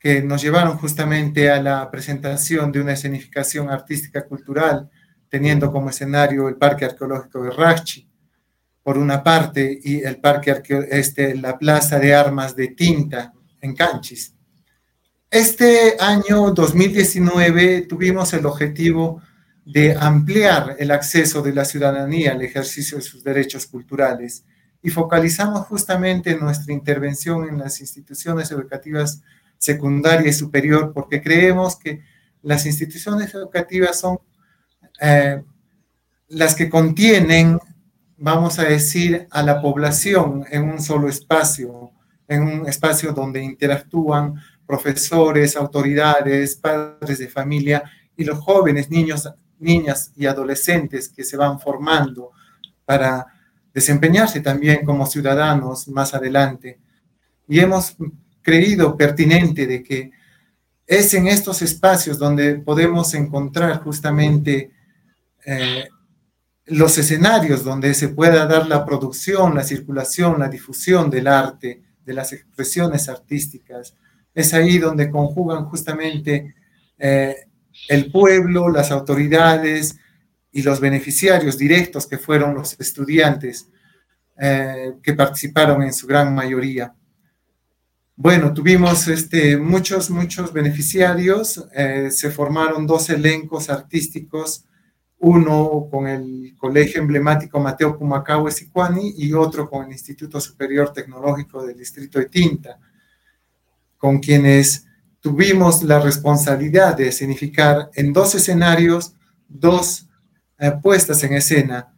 que 0.05 0.21
nos 0.21 0.39
llevaron 0.39 0.77
justamente 0.77 1.49
a 1.49 1.59
la 1.59 1.89
presentación 1.89 2.71
de 2.71 2.79
una 2.79 2.93
escenificación 2.93 3.71
artística 3.71 4.23
cultural 4.23 4.87
teniendo 5.29 5.71
como 5.71 5.89
escenario 5.89 6.47
el 6.47 6.57
Parque 6.57 6.85
Arqueológico 6.85 7.41
de 7.41 7.49
Rachi, 7.49 8.07
por 8.83 8.99
una 8.99 9.23
parte, 9.23 9.79
y 9.83 10.03
el 10.03 10.17
Parque 10.17 10.61
este, 10.91 11.33
la 11.33 11.57
Plaza 11.57 11.97
de 11.97 12.13
Armas 12.13 12.55
de 12.55 12.67
Tinta 12.67 13.33
en 13.59 13.73
Canchis. 13.73 14.35
Este 15.27 15.95
año 15.99 16.51
2019 16.51 17.87
tuvimos 17.89 18.31
el 18.33 18.45
objetivo 18.45 19.23
de 19.65 19.97
ampliar 19.99 20.75
el 20.77 20.91
acceso 20.91 21.41
de 21.41 21.51
la 21.51 21.65
ciudadanía 21.65 22.33
al 22.33 22.43
ejercicio 22.43 22.99
de 22.99 23.03
sus 23.03 23.23
derechos 23.23 23.65
culturales 23.65 24.45
y 24.83 24.91
focalizamos 24.91 25.65
justamente 25.65 26.37
nuestra 26.37 26.73
intervención 26.73 27.49
en 27.49 27.57
las 27.57 27.81
instituciones 27.81 28.51
educativas 28.51 29.23
secundaria 29.65 30.29
y 30.29 30.33
superior 30.33 30.93
porque 30.93 31.21
creemos 31.21 31.75
que 31.75 32.01
las 32.43 32.65
instituciones 32.67 33.33
educativas 33.33 33.99
son 33.99 34.19
eh, 35.01 35.41
las 36.27 36.53
que 36.53 36.69
contienen, 36.69 37.59
vamos 38.17 38.59
a 38.59 38.63
decir, 38.63 39.27
a 39.31 39.41
la 39.41 39.61
población 39.61 40.45
en 40.51 40.69
un 40.69 40.79
solo 40.79 41.09
espacio, 41.09 41.91
en 42.27 42.43
un 42.43 42.69
espacio 42.69 43.11
donde 43.11 43.43
interactúan 43.43 44.35
profesores, 44.67 45.55
autoridades, 45.55 46.55
padres 46.55 47.17
de 47.17 47.27
familia 47.27 47.83
y 48.15 48.23
los 48.23 48.39
jóvenes, 48.39 48.89
niños, 48.91 49.27
niñas 49.57 50.11
y 50.15 50.27
adolescentes 50.27 51.09
que 51.09 51.23
se 51.23 51.37
van 51.37 51.59
formando 51.59 52.31
para 52.85 53.25
desempeñarse 53.73 54.41
también 54.41 54.85
como 54.85 55.07
ciudadanos 55.07 55.87
más 55.87 56.13
adelante. 56.13 56.79
Y 57.47 57.59
hemos 57.59 57.97
creído 58.45 58.95
pertinente 58.95 59.65
de 59.65 59.81
que 59.81 60.11
es 60.85 61.11
en 61.15 61.27
estos 61.27 61.63
espacios 61.63 62.19
donde 62.19 62.59
podemos 62.59 63.11
encontrar 63.15 63.81
justamente 63.81 64.71
eh, 65.43 65.89
los 66.65 66.95
escenarios 66.99 67.63
donde 67.63 67.95
se 67.95 68.09
pueda 68.09 68.45
dar 68.45 68.67
la 68.67 68.85
producción, 68.85 69.55
la 69.55 69.63
circulación, 69.63 70.39
la 70.39 70.47
difusión 70.47 71.09
del 71.09 71.27
arte, 71.27 71.81
de 72.05 72.13
las 72.13 72.33
expresiones 72.33 73.09
artísticas. 73.09 73.95
Es 74.35 74.53
ahí 74.53 74.77
donde 74.77 75.09
conjugan 75.09 75.65
justamente 75.65 76.53
eh, 76.99 77.47
el 77.89 78.11
pueblo, 78.11 78.69
las 78.69 78.91
autoridades 78.91 79.97
y 80.51 80.61
los 80.61 80.79
beneficiarios 80.79 81.57
directos 81.57 82.05
que 82.05 82.19
fueron 82.19 82.53
los 82.53 82.79
estudiantes 82.79 83.69
eh, 84.37 84.93
que 85.01 85.13
participaron 85.13 85.81
en 85.81 85.93
su 85.95 86.05
gran 86.05 86.35
mayoría. 86.35 86.93
Bueno, 88.17 88.53
tuvimos 88.53 89.09
este, 89.09 89.57
muchos, 89.57 90.09
muchos 90.09 90.53
beneficiarios, 90.53 91.67
se 92.09 92.31
formaron 92.31 92.87
dos 92.87 93.09
elencos 93.09 93.69
artísticos 93.69 94.65
uno 95.19 95.87
con 95.89 96.07
el 96.07 96.55
Colegio 96.57 97.01
Emblemático 97.01 97.59
Mateo 97.59 97.97
Pumacahue 97.97 98.51
Sicuani 98.51 99.15
y 99.17 99.33
otro 99.33 99.69
con 99.69 99.85
el 99.85 99.91
Instituto 99.91 100.39
Superior 100.39 100.93
Tecnológico 100.93 101.65
del 101.65 101.77
Distrito 101.77 102.19
de 102.19 102.25
Tinta, 102.25 102.79
con 103.97 104.19
quienes 104.19 104.85
tuvimos 105.19 105.83
la 105.83 105.99
responsabilidad 105.99 106.95
de 106.95 107.11
significar 107.11 107.89
en 107.95 108.13
dos 108.13 108.35
escenarios 108.35 109.15
dos 109.47 110.07
eh, 110.57 110.71
puestas 110.81 111.23
en 111.23 111.33
escena. 111.33 111.93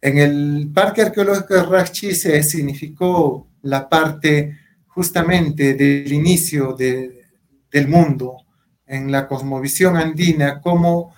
En 0.00 0.18
el 0.18 0.70
Parque 0.74 1.02
Arqueológico 1.02 1.54
de 1.54 1.62
Rachi 1.62 2.14
se 2.14 2.42
significó 2.42 3.48
la 3.62 3.88
parte 3.88 4.58
justamente 4.94 5.74
del 5.74 6.12
inicio 6.12 6.74
del 6.74 7.88
mundo, 7.88 8.36
en 8.86 9.10
la 9.10 9.26
cosmovisión 9.26 9.96
andina, 9.96 10.60
como 10.60 11.14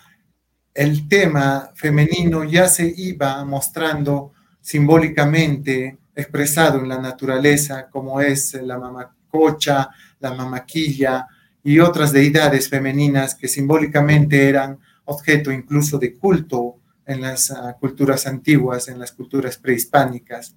el 0.72 1.08
tema 1.08 1.70
femenino 1.74 2.44
ya 2.44 2.68
se 2.68 2.92
iba 2.96 3.44
mostrando 3.44 4.32
simbólicamente 4.60 5.98
expresado 6.14 6.80
en 6.80 6.88
la 6.88 6.98
naturaleza, 6.98 7.88
como 7.90 8.20
es 8.20 8.54
la 8.54 8.78
mamacocha, 8.78 9.90
la 10.20 10.32
mamaquilla 10.32 11.26
y 11.62 11.78
otras 11.78 12.12
deidades 12.12 12.68
femeninas 12.68 13.34
que 13.34 13.48
simbólicamente 13.48 14.48
eran 14.48 14.78
objeto 15.04 15.52
incluso 15.52 15.98
de 15.98 16.14
culto 16.14 16.76
en 17.04 17.20
las 17.20 17.50
ah, 17.50 17.76
culturas 17.78 18.26
antiguas, 18.26 18.88
en 18.88 18.98
las 18.98 19.12
culturas 19.12 19.58
prehispánicas. 19.58 20.56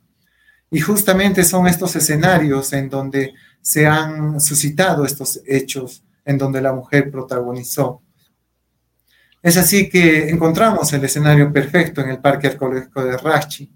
Y 0.72 0.80
justamente 0.80 1.44
son 1.44 1.68
estos 1.68 1.96
escenarios 1.96 2.74
en 2.74 2.90
donde 2.90 3.34
se 3.62 3.88
han 3.88 4.40
suscitado 4.40 5.06
estos 5.06 5.42
hechos, 5.46 6.04
en 6.26 6.38
donde 6.38 6.62
la 6.62 6.74
mujer 6.74 7.10
protagonizó. 7.10 8.02
Es 9.42 9.58
así 9.58 9.90
que 9.90 10.30
encontramos 10.30 10.92
el 10.94 11.04
escenario 11.04 11.52
perfecto 11.52 12.02
en 12.02 12.10
el 12.10 12.20
Parque 12.20 12.48
Arqueológico 12.48 13.04
de 13.04 13.18
Rachi, 13.18 13.72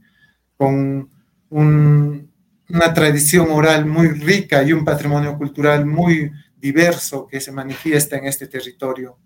con 0.58 1.10
una 1.50 2.94
tradición 2.94 3.48
oral 3.52 3.86
muy 3.86 4.10
rica 4.10 4.64
y 4.64 4.74
un 4.74 4.84
patrimonio 4.84 5.38
cultural 5.38 5.86
muy 5.86 6.32
diverso 6.58 7.28
que 7.28 7.40
se 7.40 7.52
manifiesta 7.52 8.18
en 8.18 8.26
este 8.26 8.48
territorio. 8.48 9.18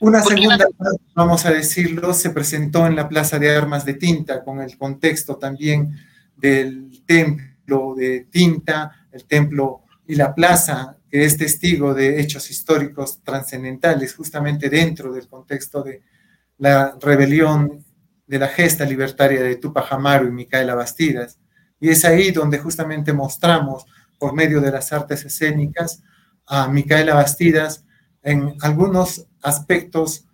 Una 0.00 0.22
segunda, 0.22 0.66
vamos 1.14 1.46
a 1.46 1.50
decirlo, 1.50 2.12
se 2.14 2.30
presentó 2.30 2.86
en 2.86 2.96
la 2.96 3.08
Plaza 3.08 3.38
de 3.38 3.54
Armas 3.54 3.84
de 3.84 3.94
Tinta, 3.94 4.42
con 4.44 4.60
el 4.60 4.76
contexto 4.76 5.36
también 5.36 5.96
del 6.44 7.02
templo 7.06 7.94
de 7.96 8.26
Tinta, 8.30 9.08
el 9.10 9.24
templo 9.24 9.84
y 10.06 10.14
la 10.14 10.34
plaza 10.34 10.98
que 11.10 11.24
es 11.24 11.38
testigo 11.38 11.94
de 11.94 12.20
hechos 12.20 12.50
históricos 12.50 13.22
trascendentales 13.22 14.14
justamente 14.14 14.68
dentro 14.68 15.10
del 15.10 15.26
contexto 15.26 15.82
de 15.82 16.02
la 16.58 16.98
rebelión 17.00 17.82
de 18.26 18.38
la 18.38 18.48
gesta 18.48 18.84
libertaria 18.84 19.42
de 19.42 19.56
Tupac 19.56 19.90
Amaru 19.90 20.28
y 20.28 20.32
Micaela 20.32 20.74
Bastidas. 20.74 21.38
Y 21.80 21.88
es 21.88 22.04
ahí 22.04 22.30
donde 22.30 22.58
justamente 22.58 23.14
mostramos 23.14 23.86
por 24.18 24.34
medio 24.34 24.60
de 24.60 24.70
las 24.70 24.92
artes 24.92 25.24
escénicas 25.24 26.02
a 26.46 26.68
Micaela 26.68 27.14
Bastidas 27.14 27.86
en 28.22 28.54
algunos 28.60 29.26
aspectos 29.40 30.26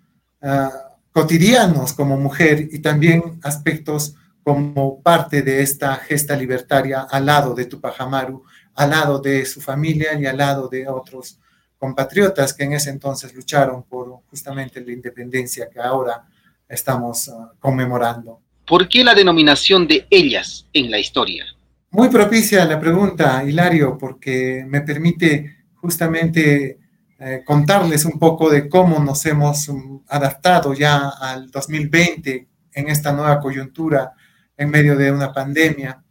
ah, 0.42 0.96
cotidianos 1.12 1.92
como 1.92 2.16
mujer 2.16 2.68
y 2.72 2.80
también 2.80 3.38
aspectos 3.44 4.16
como 4.42 5.02
parte 5.02 5.42
de 5.42 5.62
esta 5.62 5.96
gesta 5.96 6.36
libertaria 6.36 7.02
al 7.02 7.26
lado 7.26 7.54
de 7.54 7.66
Tupac 7.66 8.00
Amaru, 8.00 8.44
al 8.74 8.90
lado 8.90 9.18
de 9.18 9.44
su 9.44 9.60
familia 9.60 10.18
y 10.18 10.26
al 10.26 10.38
lado 10.38 10.68
de 10.68 10.88
otros 10.88 11.38
compatriotas 11.78 12.52
que 12.52 12.64
en 12.64 12.74
ese 12.74 12.90
entonces 12.90 13.34
lucharon 13.34 13.82
por 13.84 14.20
justamente 14.28 14.80
la 14.80 14.92
independencia 14.92 15.68
que 15.70 15.80
ahora 15.80 16.24
estamos 16.68 17.28
ah, 17.28 17.52
conmemorando. 17.58 18.40
¿Por 18.66 18.88
qué 18.88 19.02
la 19.02 19.14
denominación 19.14 19.88
de 19.88 20.06
ellas 20.10 20.66
en 20.72 20.90
la 20.90 20.98
historia? 20.98 21.44
Muy 21.90 22.08
propicia 22.08 22.64
la 22.64 22.78
pregunta, 22.78 23.42
Hilario, 23.44 23.98
porque 23.98 24.64
me 24.68 24.82
permite 24.82 25.64
justamente 25.74 26.78
eh, 27.18 27.42
contarles 27.44 28.04
un 28.04 28.18
poco 28.18 28.48
de 28.48 28.68
cómo 28.68 28.98
nos 29.00 29.26
hemos 29.26 29.68
um, 29.68 30.02
adaptado 30.08 30.72
ya 30.72 31.08
al 31.20 31.50
2020 31.50 32.46
en 32.72 32.88
esta 32.88 33.12
nueva 33.12 33.40
coyuntura 33.40 34.12
en 34.60 34.68
medio 34.68 34.94
de 34.94 35.10
una 35.10 35.32
pandemia. 35.32 36.04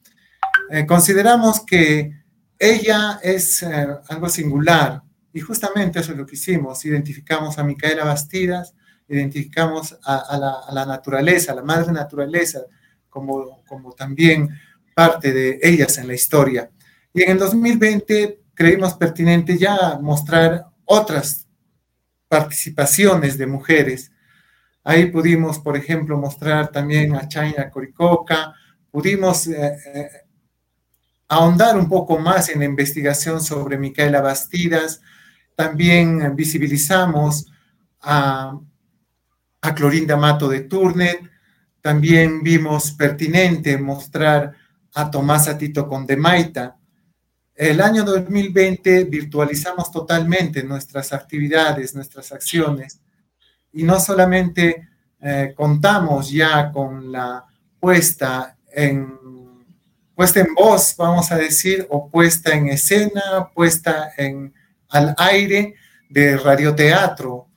Eh, 0.72 0.84
consideramos 0.88 1.64
que 1.64 2.12
ella 2.58 3.20
es 3.22 3.62
eh, 3.62 3.88
algo 4.08 4.28
singular 4.28 5.04
y 5.32 5.40
justamente 5.40 6.00
eso 6.00 6.14
es 6.14 6.18
lo 6.18 6.26
que 6.26 6.34
hicimos. 6.36 6.84
Identificamos 6.84 7.60
a 7.60 7.64
Micaela 7.64 8.04
Bastidas, 8.04 8.74
identificamos 9.08 9.96
a, 10.04 10.36
la, 10.36 10.54
a 10.68 10.74
la, 10.74 10.86
naturaleza, 10.88 11.52
a 11.52 11.56
la 11.56 11.62
madre 11.62 11.92
naturaleza, 11.92 12.62
como, 13.08 13.64
como 13.68 13.94
también 13.94 14.50
parte 14.96 15.32
de 15.32 15.60
ellas 15.62 16.00
en 16.00 16.08
la 16.08 16.16
historia. 16.16 16.72
Y 17.14 17.22
en 17.22 17.32
el 17.32 17.38
2020 17.38 18.42
creímos 18.56 18.96
pertinente 18.96 19.60
ya 19.60 20.00
mostrar 20.02 20.66
otras 20.86 21.48
participaciones 22.28 23.38
de 23.38 23.46
mujeres. 23.46 24.12
Ahí 24.90 25.06
pudimos, 25.06 25.60
por 25.60 25.78
ejemplo, 25.78 26.18
mostrar 26.18 26.72
también 26.72 27.14
a 27.14 27.28
China 27.28 27.70
Coricoca, 27.70 28.56
pudimos 28.90 29.46
eh, 29.46 29.78
eh, 29.94 30.10
ahondar 31.28 31.78
un 31.78 31.88
poco 31.88 32.18
más 32.18 32.50
en 32.50 32.58
la 32.58 32.66
investigación 32.66 33.40
sobre 33.40 33.78
Micaela 33.78 34.20
Bastidas, 34.20 35.00
también 35.56 36.36
visibilizamos 36.36 37.52
a, 38.02 38.60
Clorinda 39.76 40.18
Mato 40.18 40.50
de 40.50 40.62
Turnet, 40.62 41.22
también 41.82 42.42
vimos 42.42 42.90
pertinente 42.90 43.78
mostrar 43.78 44.56
a 44.96 45.12
Tomás 45.12 45.48
Atito 45.48 45.88
Condemaita. 45.88 46.78
El 47.54 47.80
año 47.80 48.04
2020 48.04 49.04
virtualizamos 49.04 49.92
totalmente 49.92 50.64
nuestras 50.64 51.14
actividades, 51.14 51.94
nuestras 51.94 52.32
acciones, 52.32 53.00
y 53.72 53.84
no 53.84 54.00
solamente 54.00 54.90
eh, 55.22 55.54
contamos 55.56 56.32
ya 56.32 56.72
con 56.72 57.12
la 57.12 57.46
puesta 57.80 58.58
en, 58.72 59.18
puesta 60.16 60.42
en 60.42 60.54
voz, 60.54 60.96
vamos 60.98 61.32
a 61.32 61.38
decir, 61.38 61.88
o 61.90 62.10
puesta 62.10 62.54
en 62.54 62.68
escena, 62.68 63.50
puesta 63.54 64.12
en, 64.18 64.54
al 64.90 65.16
aire 65.18 65.76
de 66.10 66.38
radioteatro, 66.38 67.48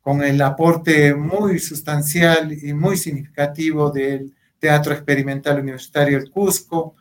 con 0.00 0.22
el 0.22 0.40
aporte 0.42 1.14
muy 1.14 1.58
sustancial 1.58 2.52
y 2.52 2.72
muy 2.72 2.96
significativo 2.96 3.90
del 3.90 4.34
Teatro 4.58 4.92
Experimental 4.92 5.60
Universitario 5.60 6.18
El 6.18 6.30
Cusco, 6.30 6.96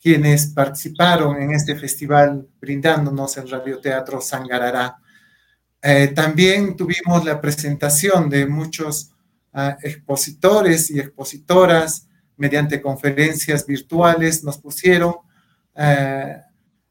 quienes 0.00 0.48
participaron 0.48 1.40
en 1.40 1.52
este 1.52 1.76
festival 1.76 2.46
brindándonos 2.60 3.36
el 3.36 3.48
radioteatro 3.48 4.20
Sangarará. 4.20 4.96
Eh, 5.82 6.08
también 6.14 6.76
tuvimos 6.76 7.24
la 7.24 7.40
presentación 7.40 8.30
de 8.30 8.46
muchos 8.46 9.10
ah, 9.52 9.76
expositores 9.82 10.90
y 10.90 11.00
expositoras. 11.00 12.06
Mediante 12.36 12.80
conferencias 12.80 13.66
virtuales, 13.66 14.42
nos 14.42 14.58
pusieron 14.58 15.14
eh, 15.76 16.36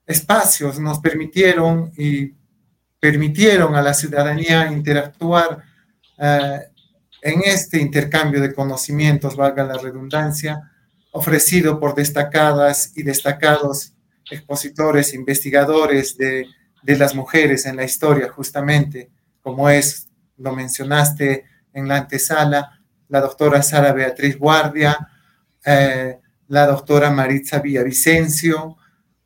espacios, 0.06 0.80
nos 0.80 1.00
permitieron 1.00 1.92
y 1.98 2.34
permitieron 3.00 3.76
a 3.76 3.82
la 3.82 3.94
ciudadanía 3.94 4.72
interactuar 4.72 5.64
eh, 6.18 6.60
en 7.22 7.42
este 7.44 7.80
intercambio 7.80 8.42
de 8.42 8.54
conocimientos, 8.54 9.36
valga 9.36 9.64
la 9.64 9.78
redundancia, 9.78 10.72
ofrecido 11.12 11.80
por 11.80 11.96
destacadas 11.96 12.94
y 12.96 13.04
destacados 13.04 13.94
expositores, 14.30 15.14
investigadores 15.14 16.18
de, 16.18 16.48
las 16.84 17.16
mujeres 17.16 17.66
en 17.66 17.76
la 17.76 17.84
historia, 17.84 18.30
justamente, 18.30 19.10
como 19.42 19.70
es, 19.70 20.10
lo 20.38 20.54
mencionaste 20.54 21.46
en 21.74 21.88
la 21.88 21.98
antesala, 21.98 22.82
la 23.08 23.22
doctora 23.22 23.62
Sara 23.62 23.94
Beatriz 23.94 24.38
Guardia, 24.38 25.10
eh, 25.66 26.20
la 26.48 26.68
doctora 26.68 27.12
Maritza 27.12 27.60
Villavicencio, 27.60 28.78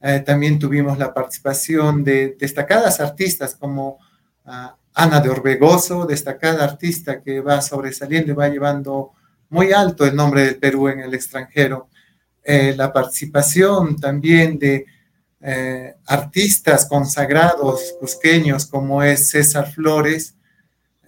eh, 0.01 0.19
también 0.19 0.59
tuvimos 0.59 0.99
la 0.99 1.13
participación 1.13 2.03
de 2.03 2.35
destacadas 2.39 2.99
artistas 2.99 3.55
como 3.55 3.97
ah, 4.45 4.75
Ana 4.93 5.19
de 5.19 5.29
Orbegoso, 5.29 6.05
destacada 6.05 6.63
artista 6.63 7.21
que 7.21 7.41
va 7.41 7.61
sobresaliendo 7.61 8.31
y 8.31 8.35
va 8.35 8.47
llevando 8.47 9.13
muy 9.49 9.71
alto 9.71 10.05
el 10.05 10.15
nombre 10.15 10.45
del 10.45 10.57
Perú 10.57 10.89
en 10.89 10.99
el 10.99 11.13
extranjero. 11.13 11.89
Eh, 12.43 12.75
la 12.77 12.93
participación 12.93 13.99
también 13.99 14.59
de 14.59 14.85
eh, 15.41 15.95
artistas 16.05 16.85
consagrados 16.85 17.95
cusqueños 17.99 18.65
como 18.65 19.03
es 19.03 19.29
César 19.29 19.71
Flores, 19.71 20.35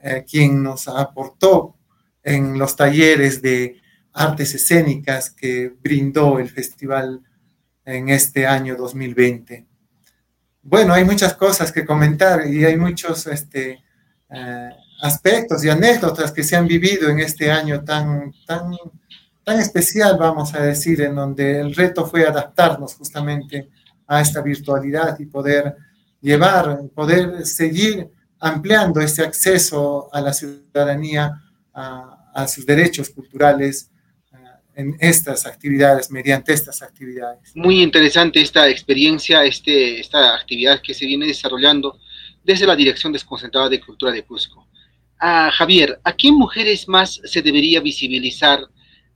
eh, 0.03 0.25
quien 0.29 0.61
nos 0.61 0.87
aportó 0.87 1.75
en 2.23 2.57
los 2.57 2.75
talleres 2.75 3.41
de 3.41 3.81
artes 4.13 4.53
escénicas 4.53 5.29
que 5.29 5.73
brindó 5.81 6.39
el 6.39 6.49
festival 6.49 7.21
en 7.85 8.09
este 8.09 8.45
año 8.45 8.75
2020 8.75 9.67
bueno, 10.69 10.93
hay 10.93 11.05
muchas 11.05 11.33
cosas 11.33 11.71
que 11.71 11.85
comentar 11.85 12.45
y 12.45 12.65
hay 12.65 12.75
muchos 12.75 13.25
este, 13.27 13.81
eh, 14.29 14.69
aspectos 15.01 15.63
y 15.63 15.69
anécdotas 15.69 16.33
que 16.33 16.43
se 16.43 16.57
han 16.57 16.67
vivido 16.67 17.09
en 17.09 17.19
este 17.19 17.49
año 17.49 17.85
tan, 17.85 18.33
tan, 18.45 18.73
tan 19.45 19.59
especial, 19.61 20.17
vamos 20.19 20.53
a 20.53 20.59
decir, 20.59 20.99
en 20.99 21.15
donde 21.15 21.61
el 21.61 21.73
reto 21.73 22.05
fue 22.05 22.27
adaptarnos 22.27 22.95
justamente 22.95 23.69
a 24.07 24.21
esta 24.21 24.41
virtualidad 24.41 25.19
y 25.19 25.25
poder 25.25 25.75
llevar, 26.21 26.79
poder 26.95 27.45
seguir 27.45 28.09
ampliando 28.39 29.01
este 29.01 29.23
acceso 29.23 30.09
a 30.13 30.21
la 30.21 30.33
ciudadanía, 30.33 31.41
a, 31.73 32.47
sus 32.47 32.65
derechos 32.65 33.09
culturales, 33.09 33.89
en 34.77 34.95
estas 34.99 35.47
actividades, 35.47 36.11
mediante 36.11 36.53
estas 36.53 36.83
actividades. 36.83 37.51
Muy 37.55 37.81
interesante 37.81 38.39
esta 38.39 38.69
experiencia, 38.69 39.43
este, 39.43 39.99
esta 39.99 40.35
actividad 40.35 40.79
que 40.83 40.93
se 40.93 41.07
viene 41.07 41.25
desarrollando 41.25 41.99
desde 42.43 42.67
la 42.67 42.75
Dirección 42.75 43.11
Desconcentrada 43.11 43.69
de 43.69 43.81
Cultura 43.81 44.11
de 44.11 44.23
Cusco. 44.23 44.67
Ah, 45.19 45.49
Javier, 45.51 45.99
¿a 46.03 46.15
qué 46.15 46.31
mujeres 46.31 46.87
más 46.87 47.19
se 47.25 47.41
debería 47.41 47.81
visibilizar? 47.81 48.59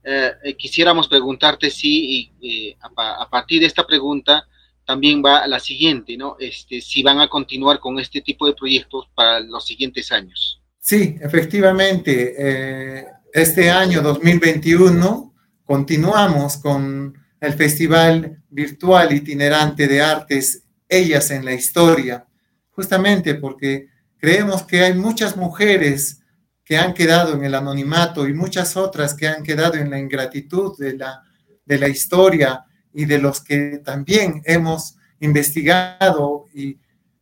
Eh, 0.02 0.32
eh, 0.42 0.54
quisiéramos 0.54 1.06
preguntarte 1.06 1.70
si, 1.70 2.32
eh, 2.42 2.76
a, 2.80 3.30
partir 3.30 3.60
de 3.60 3.66
esta 3.66 3.86
pregunta, 3.86 4.48
también 4.92 5.22
va 5.24 5.38
a 5.38 5.48
la 5.48 5.58
siguiente, 5.58 6.16
¿no? 6.16 6.36
Este, 6.38 6.80
si 6.80 7.02
van 7.02 7.20
a 7.20 7.28
continuar 7.28 7.80
con 7.80 7.98
este 7.98 8.20
tipo 8.20 8.46
de 8.46 8.54
proyectos 8.54 9.08
para 9.14 9.40
los 9.40 9.64
siguientes 9.64 10.12
años. 10.12 10.60
Sí, 10.78 11.16
efectivamente. 11.20 13.06
este 13.32 13.70
año 13.70 14.02
2021 14.02 15.32
Continuamos 15.72 16.58
con 16.58 17.16
el 17.40 17.52
Festival 17.54 18.42
Virtual 18.50 19.10
Itinerante 19.10 19.88
de 19.88 20.02
Artes 20.02 20.64
Ellas 20.86 21.30
en 21.30 21.46
la 21.46 21.54
Historia, 21.54 22.26
justamente 22.72 23.36
porque 23.36 23.88
creemos 24.18 24.64
que 24.64 24.82
hay 24.82 24.92
muchas 24.92 25.34
mujeres 25.34 26.20
que 26.62 26.76
han 26.76 26.92
quedado 26.92 27.34
en 27.34 27.44
el 27.44 27.54
anonimato 27.54 28.28
y 28.28 28.34
muchas 28.34 28.76
otras 28.76 29.14
que 29.14 29.28
han 29.28 29.42
quedado 29.42 29.76
en 29.76 29.88
la 29.88 29.98
ingratitud 29.98 30.76
de 30.78 30.98
la, 30.98 31.22
de 31.64 31.78
la 31.78 31.88
historia 31.88 32.64
y 32.92 33.04
de 33.04 33.18
los 33.18 33.40
que 33.40 33.80
también 33.84 34.42
hemos 34.44 34.96
investigado 35.20 36.46
y, 36.52 36.78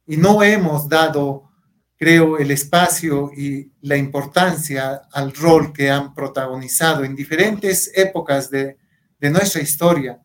y 0.07 0.17
no 0.17 0.43
hemos 0.43 0.89
dado 0.89 1.51
creo, 2.01 2.39
el 2.39 2.51
espacio 2.51 3.31
y 3.37 3.71
la 3.83 3.99
importancia 3.99 5.03
al 5.13 5.35
rol 5.35 5.71
que 5.71 5.91
han 5.91 6.15
protagonizado 6.15 7.05
en 7.05 7.15
diferentes 7.15 7.93
épocas 7.95 8.51
de, 8.51 8.79
nuestra 9.21 9.61
historia. 9.61 10.19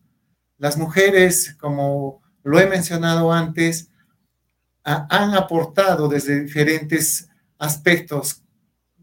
Las 0.56 0.78
mujeres, 0.78 1.54
como 1.60 2.22
lo 2.42 2.58
he 2.58 2.66
mencionado 2.66 3.30
antes, 3.30 3.90
han 4.82 5.34
aportado 5.34 6.08
desde 6.08 6.40
diferentes 6.40 7.28
aspectos 7.58 8.42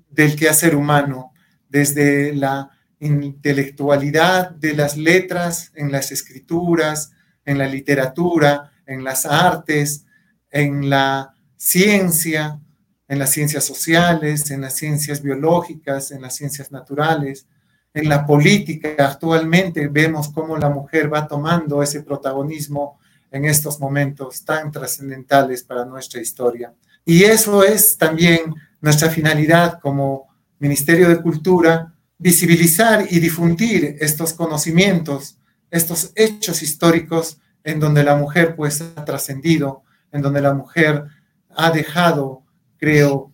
del 0.10 0.36
quehacer 0.36 0.76
humano, 0.76 1.32
desde 1.70 2.34
la 2.34 2.72
intelectualidad 3.06 4.52
de 4.52 4.74
las 4.74 4.98
letras, 4.98 5.72
en 5.76 5.92
las 5.92 6.12
escrituras, 6.12 7.12
en 7.46 7.58
la 7.58 7.68
literatura, 7.68 8.72
en 8.86 9.04
las 9.04 9.26
artes, 9.26 10.06
en 10.50 10.90
la 10.90 11.34
ciencia, 11.58 12.60
en 13.08 13.20
las 13.20 13.32
ciencias 13.32 13.64
sociales, 13.64 14.52
en 14.52 14.62
las 14.62 14.76
ciencias 14.76 15.22
biológicas, 15.22 16.12
en 16.12 16.22
las 16.22 16.36
ciencias 16.36 16.72
naturales, 16.72 17.48
en 17.94 18.10
la 18.10 18.26
política. 18.26 18.90
Actualmente 19.00 19.88
vemos 19.88 20.30
cómo 20.30 20.58
la 20.58 20.70
mujer 20.70 21.14
va 21.14 21.28
tomando 21.28 21.84
ese 21.84 22.02
protagonismo 22.02 23.00
en 23.32 23.46
estos 23.46 23.80
momentos 23.80 24.46
tan 24.46 24.72
trascendentales 24.72 25.64
para 25.64 25.86
nuestra 25.86 26.22
historia. 26.22 26.74
Y 27.06 27.24
eso 27.24 27.64
es 27.64 27.98
también 27.98 28.54
nuestra 28.80 29.10
finalidad 29.10 29.80
como 29.82 30.28
Ministerio 30.60 31.10
de 31.10 31.22
Cultura, 31.22 31.93
visibilizar 32.24 33.06
y 33.10 33.20
difundir 33.20 33.98
estos 34.00 34.32
conocimientos, 34.32 35.38
estos 35.70 36.14
hechos 36.16 36.62
históricos 36.62 37.38
en 37.66 37.82
donde 37.82 38.02
la 38.02 38.16
mujer 38.16 38.56
pues 38.56 38.80
ha 38.80 39.04
trascendido, 39.04 39.84
en 40.10 40.22
donde 40.22 40.40
la 40.40 40.54
mujer 40.54 41.04
ha 41.50 41.70
dejado, 41.70 42.44
creo, 42.78 43.34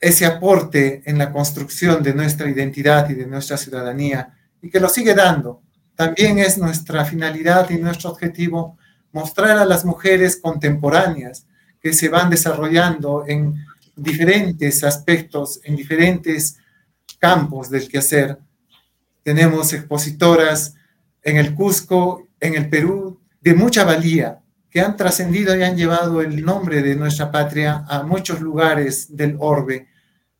ese 0.00 0.24
aporte 0.24 1.02
en 1.04 1.18
la 1.18 1.30
construcción 1.30 2.02
de 2.02 2.14
nuestra 2.14 2.48
identidad 2.48 3.10
y 3.10 3.14
de 3.14 3.26
nuestra 3.26 3.58
ciudadanía 3.58 4.32
y 4.62 4.70
que 4.70 4.80
lo 4.80 4.88
sigue 4.88 5.12
dando. 5.12 5.60
También 5.94 6.38
es 6.38 6.56
nuestra 6.56 7.04
finalidad 7.04 7.68
y 7.68 7.76
nuestro 7.76 8.08
objetivo 8.08 8.78
mostrar 9.12 9.58
a 9.58 9.66
las 9.66 9.84
mujeres 9.84 10.38
contemporáneas 10.40 11.46
que 11.82 11.92
se 11.92 12.08
van 12.08 12.30
desarrollando 12.30 13.24
en 13.28 13.62
diferentes 13.94 14.84
aspectos, 14.84 15.60
en 15.64 15.76
diferentes 15.76 16.56
campos 17.22 17.70
del 17.70 17.88
quehacer. 17.88 18.36
Tenemos 19.22 19.72
expositoras 19.72 20.74
en 21.22 21.36
el 21.36 21.54
Cusco, 21.54 22.26
en 22.40 22.56
el 22.56 22.68
Perú, 22.68 23.20
de 23.40 23.54
mucha 23.54 23.84
valía, 23.84 24.40
que 24.68 24.80
han 24.80 24.96
trascendido 24.96 25.56
y 25.56 25.62
han 25.62 25.76
llevado 25.76 26.20
el 26.20 26.44
nombre 26.44 26.82
de 26.82 26.96
nuestra 26.96 27.30
patria 27.30 27.84
a 27.88 28.02
muchos 28.02 28.40
lugares 28.40 29.16
del 29.16 29.36
orbe, 29.38 29.86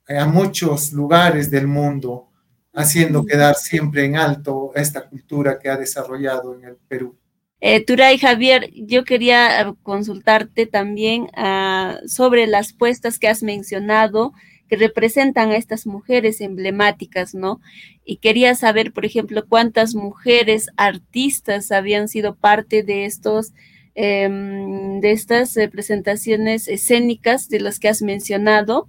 a 0.08 0.26
muchos 0.26 0.92
lugares 0.92 1.52
del 1.52 1.68
mundo, 1.68 2.30
haciendo 2.74 3.24
quedar 3.24 3.54
siempre 3.54 4.04
en 4.04 4.16
alto 4.16 4.72
esta 4.74 5.08
cultura 5.08 5.60
que 5.60 5.68
ha 5.68 5.76
desarrollado 5.76 6.56
en 6.56 6.64
el 6.64 6.76
Perú. 6.88 7.16
Eh, 7.60 7.84
Turay 7.84 8.18
Javier, 8.18 8.70
yo 8.74 9.04
quería 9.04 9.72
consultarte 9.84 10.66
también 10.66 11.28
ah, 11.36 12.00
sobre 12.08 12.48
las 12.48 12.72
puestas 12.72 13.20
que 13.20 13.28
has 13.28 13.44
mencionado 13.44 14.32
que 14.72 14.76
representan 14.78 15.50
a 15.50 15.56
estas 15.56 15.86
mujeres 15.86 16.40
emblemáticas, 16.40 17.34
¿no? 17.34 17.60
Y 18.06 18.16
quería 18.16 18.54
saber, 18.54 18.94
por 18.94 19.04
ejemplo, 19.04 19.44
cuántas 19.46 19.94
mujeres 19.94 20.68
artistas 20.78 21.70
habían 21.70 22.08
sido 22.08 22.36
parte 22.36 22.82
de 22.82 23.04
estos 23.04 23.52
em, 23.94 25.00
de 25.00 25.10
estas 25.10 25.58
presentaciones 25.70 26.68
escénicas 26.68 27.50
de 27.50 27.60
las 27.60 27.78
que 27.78 27.90
has 27.90 28.00
mencionado 28.00 28.88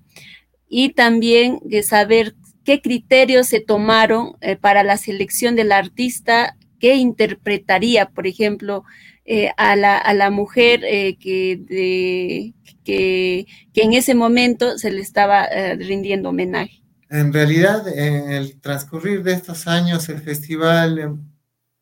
y 0.70 0.94
también 0.94 1.60
de 1.66 1.84
saber 1.84 2.34
qué 2.64 2.82
criterios 2.82 3.48
se 3.48 3.60
tomaron 3.60 4.38
eh, 4.40 4.56
para 4.56 4.84
la 4.84 4.96
selección 4.96 5.58
del 5.58 5.74
artista 5.74 6.56
que 6.80 6.96
interpretaría, 6.96 8.06
por 8.06 8.26
ejemplo, 8.26 8.86
eh, 9.26 9.52
a, 9.58 9.76
la, 9.76 10.30
mujer 10.30 10.82
eh, 10.84 11.18
que, 11.18 12.54
que, 12.84 13.46
en 13.74 13.94
ese 13.94 14.16
momento 14.16 14.78
se 14.78 14.92
le 14.92 15.02
estaba 15.02 15.48
rindiendo 15.78 16.30
homenaje. 16.30 16.82
En 17.10 17.32
realidad, 17.32 17.88
en 17.88 18.32
el 18.32 18.60
transcurrir 18.60 19.24
de 19.24 19.34
estos 19.34 19.68
años, 19.68 20.10
el 20.10 20.22
festival 20.22 21.20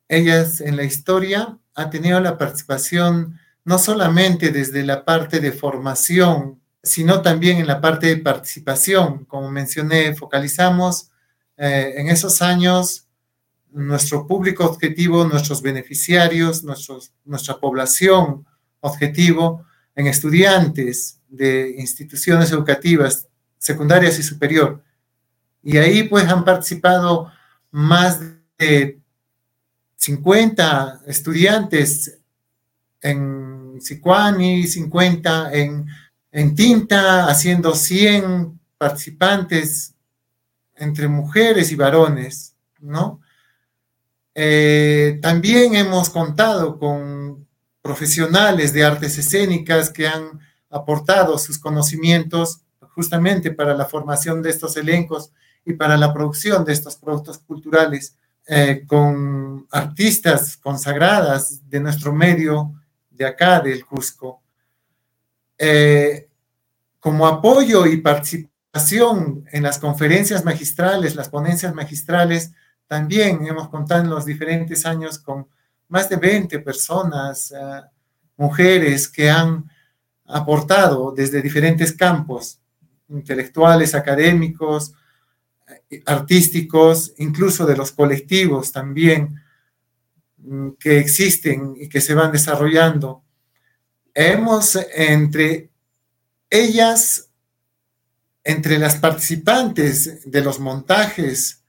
Ellas 0.10 0.62
en 0.62 0.75
la 0.75 0.84
Historia 0.84 1.58
ha 1.73 1.89
tenido 1.89 2.19
la 2.19 2.38
participación 2.38 3.39
no 3.63 3.77
solamente 3.77 4.51
desde 4.51 4.84
la 4.84 5.06
parte 5.06 5.39
de 5.39 5.51
formación 5.51 6.62
sino 6.84 7.21
también 7.21 7.58
en 7.58 7.67
la 7.67 7.82
parte 7.82 8.08
de 8.08 8.17
participación. 8.17 9.25
Como 9.25 9.51
mencioné, 9.51 10.13
focalizamos 10.15 11.12
eh, 11.58 11.93
en 11.97 12.10
esos 12.10 12.41
años 12.41 13.08
nuestro 13.71 14.27
público 14.27 14.65
objetivo, 14.65 15.25
nuestros 15.25 15.62
beneficiarios, 15.62 16.63
nuestra 16.63 17.60
población 17.60 18.45
objetivo 18.79 19.65
en 19.95 20.07
estudiantes 20.07 21.19
de 21.29 21.75
instituciones 21.77 22.51
educativas 22.51 23.27
secundarias 23.57 24.19
y 24.19 24.23
superior. 24.23 24.84
Y 25.63 25.77
ahí 25.77 26.03
pues 26.03 26.27
han 26.27 26.43
participado 26.43 27.31
más 27.69 28.19
de 28.57 28.99
50 29.95 31.01
estudiantes 31.07 32.19
en 33.01 33.79
Sicuani, 33.79 34.67
50 34.67 35.53
en 35.53 35.86
en 36.31 36.55
tinta, 36.55 37.27
haciendo 37.27 37.75
100 37.75 38.60
participantes 38.77 39.93
entre 40.75 41.07
mujeres 41.07 41.71
y 41.71 41.75
varones, 41.75 42.55
¿no? 42.79 43.21
Eh, 44.43 45.19
también 45.21 45.75
hemos 45.75 46.10
contado 46.10 46.80
con 46.80 47.47
profesionales 47.80 48.73
de 48.73 48.84
artes 48.84 49.15
escénicas 49.19 49.91
que 49.91 50.08
han 50.08 50.39
aportado 50.71 51.38
sus 51.38 51.60
conocimientos 51.60 52.62
justamente 52.95 53.51
para 53.51 53.75
la 53.75 53.86
formación 53.86 54.41
de 54.41 54.49
estos 54.49 54.75
elencos 54.77 55.32
y 55.63 55.73
para 55.73 55.95
la 55.95 56.12
producción 56.12 56.65
de 56.65 56.73
estos 56.73 56.95
productos 56.95 57.38
culturales, 57.38 58.17
eh, 58.47 58.84
con 58.88 59.67
artistas 59.69 60.58
consagradas 60.58 61.69
de 61.69 61.80
nuestro 61.80 62.12
medio 62.12 62.73
de 63.12 63.27
acá, 63.27 63.60
del 63.60 63.86
Cusco. 63.86 64.41
Eh, 65.56 66.30
como 66.99 67.27
apoyo 67.27 67.86
y 67.86 67.97
participación 67.97 69.45
en 69.51 69.62
las 69.62 69.77
conferencias 69.77 70.43
magistrales, 70.43 71.15
las 71.15 71.30
ponencias 71.30 71.75
magistrales, 71.75 72.54
también 72.91 73.47
hemos 73.47 73.69
contado 73.69 74.04
en 74.04 74.10
los 74.10 74.25
diferentes 74.25 74.86
años 74.86 75.17
con 75.17 75.47
más 75.88 76.10
de 76.10 76.17
20 76.17 76.60
personas, 76.60 77.54
eh, 77.54 77.82
mujeres 78.36 79.08
que 79.08 79.30
han 79.30 79.71
aportado 80.25 81.13
desde 81.13 81.41
diferentes 81.41 81.93
campos, 81.93 82.60
intelectuales, 83.08 83.95
académicos, 83.95 84.91
eh, 85.89 86.04
artísticos, 86.06 87.13
incluso 87.19 87.65
de 87.65 87.77
los 87.77 87.93
colectivos 87.93 88.73
también 88.73 89.41
mm, 90.39 90.71
que 90.71 90.99
existen 90.99 91.75
y 91.77 91.88
que 91.88 92.01
se 92.01 92.13
van 92.13 92.34
desarrollando. 92.34 93.23
Hemos 94.13 94.77
entre 94.93 95.69
ellas, 96.49 97.30
entre 98.43 98.77
las 98.77 98.97
participantes 98.97 100.30
de 100.30 100.41
los 100.41 100.60
montajes 100.60 101.61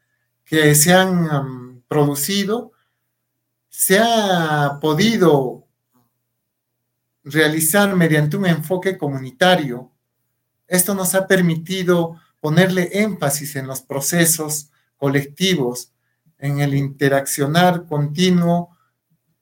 que 0.53 0.75
se 0.75 0.93
han 0.93 1.83
producido, 1.89 2.73
se 3.71 3.99
ha 3.99 4.79
podido 4.83 5.67
realizar 7.25 7.97
mediante 7.97 8.37
un 8.37 8.45
enfoque 8.45 8.99
comunitario. 8.99 9.91
Esto 10.69 10.95
nos 10.95 11.15
ha 11.15 11.27
permitido 11.27 12.21
ponerle 12.39 12.91
énfasis 13.01 13.57
en 13.57 13.67
los 13.67 13.81
procesos 13.81 14.69
colectivos, 14.99 15.95
en 16.37 16.61
el 16.61 16.75
interaccionar 16.75 17.87
continuo 17.87 18.77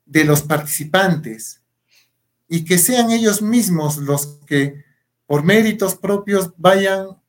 de 0.06 0.22
los 0.22 0.42
participantes 0.42 1.60
y 2.46 2.64
que 2.64 2.78
sean 2.78 3.10
ellos 3.10 3.42
mismos 3.42 3.96
los 3.96 4.38
que 4.46 4.84
por 5.26 5.42
méritos 5.42 5.96
propios 5.96 6.52
vayan 6.56 7.19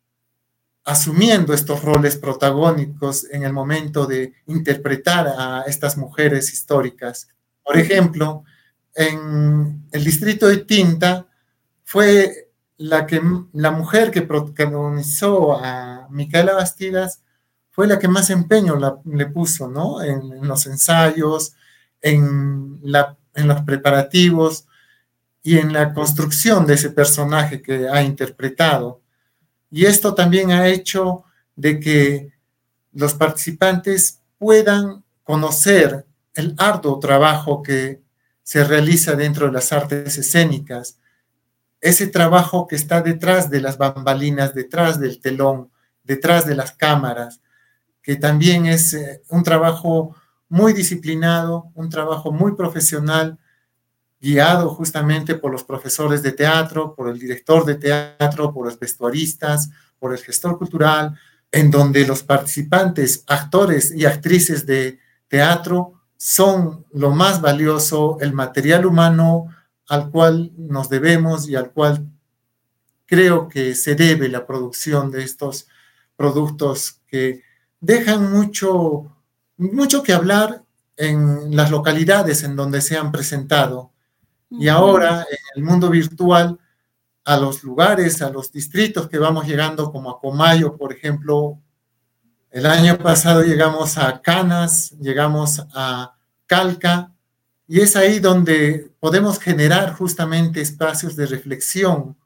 asumiendo 0.83 1.53
estos 1.53 1.83
roles 1.83 2.17
protagónicos 2.17 3.27
en 3.31 3.43
el 3.43 3.53
momento 3.53 4.07
de 4.07 4.33
interpretar 4.47 5.27
a 5.27 5.63
estas 5.67 5.97
mujeres 5.97 6.51
históricas. 6.53 7.27
Por 7.63 7.77
ejemplo, 7.77 8.43
en 8.95 9.87
el 9.91 10.03
distrito 10.03 10.47
de 10.47 10.57
Tinta 10.57 11.27
fue 11.83 12.51
la, 12.77 13.05
que, 13.05 13.21
la 13.53 13.71
mujer 13.71 14.11
que 14.11 14.23
protagonizó 14.23 15.53
a 15.63 16.07
Micaela 16.09 16.53
Bastidas, 16.53 17.21
fue 17.69 17.87
la 17.87 17.99
que 17.99 18.07
más 18.07 18.29
empeño 18.29 18.77
le 19.05 19.25
puso, 19.27 19.69
¿no? 19.69 20.01
En, 20.01 20.45
los 20.45 20.65
ensayos, 20.65 21.53
en, 22.01 22.79
la, 22.83 23.17
en 23.33 23.47
los 23.47 23.61
preparativos, 23.61 24.65
y 25.43 25.57
en 25.57 25.73
la 25.73 25.93
construcción 25.93 26.65
de 26.65 26.75
ese 26.75 26.91
personaje 26.91 27.61
que 27.61 27.89
ha 27.89 28.03
interpretado. 28.03 29.00
Y 29.71 29.85
esto 29.85 30.13
también 30.13 30.51
ha 30.51 30.67
hecho 30.67 31.23
de 31.55 31.79
que 31.79 32.33
los 32.91 33.15
participantes 33.15 34.19
puedan 34.37 35.03
conocer 35.23 36.05
el 36.35 36.53
arduo 36.57 36.99
trabajo 36.99 37.63
que 37.63 38.01
se 38.43 38.63
realiza 38.63 39.15
dentro 39.15 39.47
de 39.47 39.53
las 39.53 39.71
artes 39.71 40.17
escénicas 40.17 40.97
ese 41.81 42.07
trabajo 42.07 42.67
que 42.67 42.75
está 42.75 43.01
detrás 43.01 43.49
de 43.49 43.59
las 43.59 43.77
bambalinas, 43.77 44.53
detrás 44.53 44.99
del 44.99 45.19
telón, 45.19 45.71
detrás 46.03 46.45
de 46.45 46.55
las 46.55 46.71
cámaras, 46.71 47.41
que 48.03 48.15
también 48.15 48.67
es 48.67 48.93
eh, 48.93 49.23
un 49.29 49.43
trabajo 49.43 50.15
muy 50.47 50.73
disciplinado, 50.73 51.71
un 51.73 51.89
trabajo 51.89 52.31
muy 52.31 52.55
profesional, 52.55 53.39
guiado 54.21 54.69
justamente 54.69 55.35
por 55.35 55.51
los 55.51 55.63
profesores 55.63 56.21
de 56.21 56.31
teatro, 56.31 56.93
por 56.95 57.09
el 57.09 57.17
director 57.17 57.65
de 57.65 57.75
teatro, 57.75 58.53
por 58.53 58.65
los 58.65 58.79
vestuaristas, 58.79 59.69
por 59.97 60.13
el 60.13 60.19
gestor 60.19 60.57
cultural, 60.57 61.17
en 61.51 61.71
donde 61.71 62.05
los 62.05 62.23
participantes, 62.23 63.23
actores 63.27 63.91
y 63.93 64.05
actrices 64.05 64.65
de 64.65 64.99
teatro 65.27 65.93
son 66.17 66.85
lo 66.93 67.09
más 67.09 67.41
valioso, 67.41 68.17
el 68.21 68.31
material 68.33 68.85
humano 68.85 69.47
al 69.87 70.09
cual 70.09 70.51
nos 70.55 70.87
debemos 70.87 71.49
y 71.49 71.55
al 71.55 71.71
cual 71.71 72.07
creo 73.05 73.49
que 73.49 73.75
se 73.75 73.95
debe 73.95 74.29
la 74.29 74.45
producción 74.45 75.11
de 75.11 75.23
estos 75.23 75.67
productos 76.15 77.01
que 77.07 77.41
dejan 77.81 78.31
mucho, 78.31 79.17
mucho 79.57 80.03
que 80.03 80.13
hablar 80.13 80.63
en 80.95 81.55
las 81.55 81.71
localidades 81.71 82.43
en 82.43 82.55
donde 82.55 82.79
se 82.79 82.95
han 82.95 83.11
presentado. 83.11 83.90
Y 84.51 84.67
ahora, 84.67 85.25
en 85.29 85.37
el 85.55 85.63
mundo 85.63 85.89
virtual, 85.89 86.59
a 87.23 87.37
los 87.37 87.63
lugares, 87.63 88.21
a 88.21 88.29
los 88.29 88.51
distritos 88.51 89.07
que 89.07 89.17
vamos 89.17 89.47
llegando, 89.47 89.91
como 89.91 90.09
a 90.09 90.19
Comayo, 90.19 90.75
por 90.75 90.91
ejemplo, 90.91 91.59
el 92.49 92.65
año 92.65 92.97
pasado 92.97 93.43
llegamos 93.43 93.97
a 93.97 94.21
Canas, 94.21 94.91
llegamos 94.99 95.61
a 95.73 96.15
Calca, 96.45 97.13
y 97.67 97.79
es 97.79 97.95
ahí 97.95 98.19
donde 98.19 98.91
podemos 98.99 99.39
generar 99.39 99.93
justamente 99.93 100.59
espacios 100.59 101.15
de 101.15 101.25
reflexión 101.27 102.17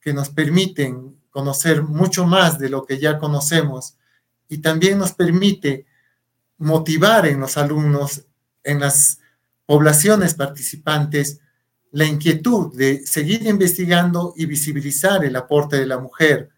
que 0.00 0.14
nos 0.14 0.30
permiten 0.30 1.20
conocer 1.28 1.82
mucho 1.82 2.26
más 2.26 2.58
de 2.58 2.70
lo 2.70 2.86
que 2.86 2.98
ya 2.98 3.18
conocemos 3.18 3.98
y 4.48 4.58
también 4.58 4.98
nos 4.98 5.12
permite 5.12 5.84
motivar 6.56 7.26
en 7.26 7.40
los 7.40 7.58
alumnos, 7.58 8.24
en 8.64 8.80
las 8.80 9.20
poblaciones 9.66 10.32
participantes, 10.32 11.40
la 11.90 12.04
inquietud 12.04 12.74
de 12.76 13.06
seguir 13.06 13.46
investigando 13.46 14.34
y 14.36 14.46
visibilizar 14.46 15.24
el 15.24 15.36
aporte 15.36 15.76
de 15.76 15.86
la 15.86 15.98
mujer 15.98 16.50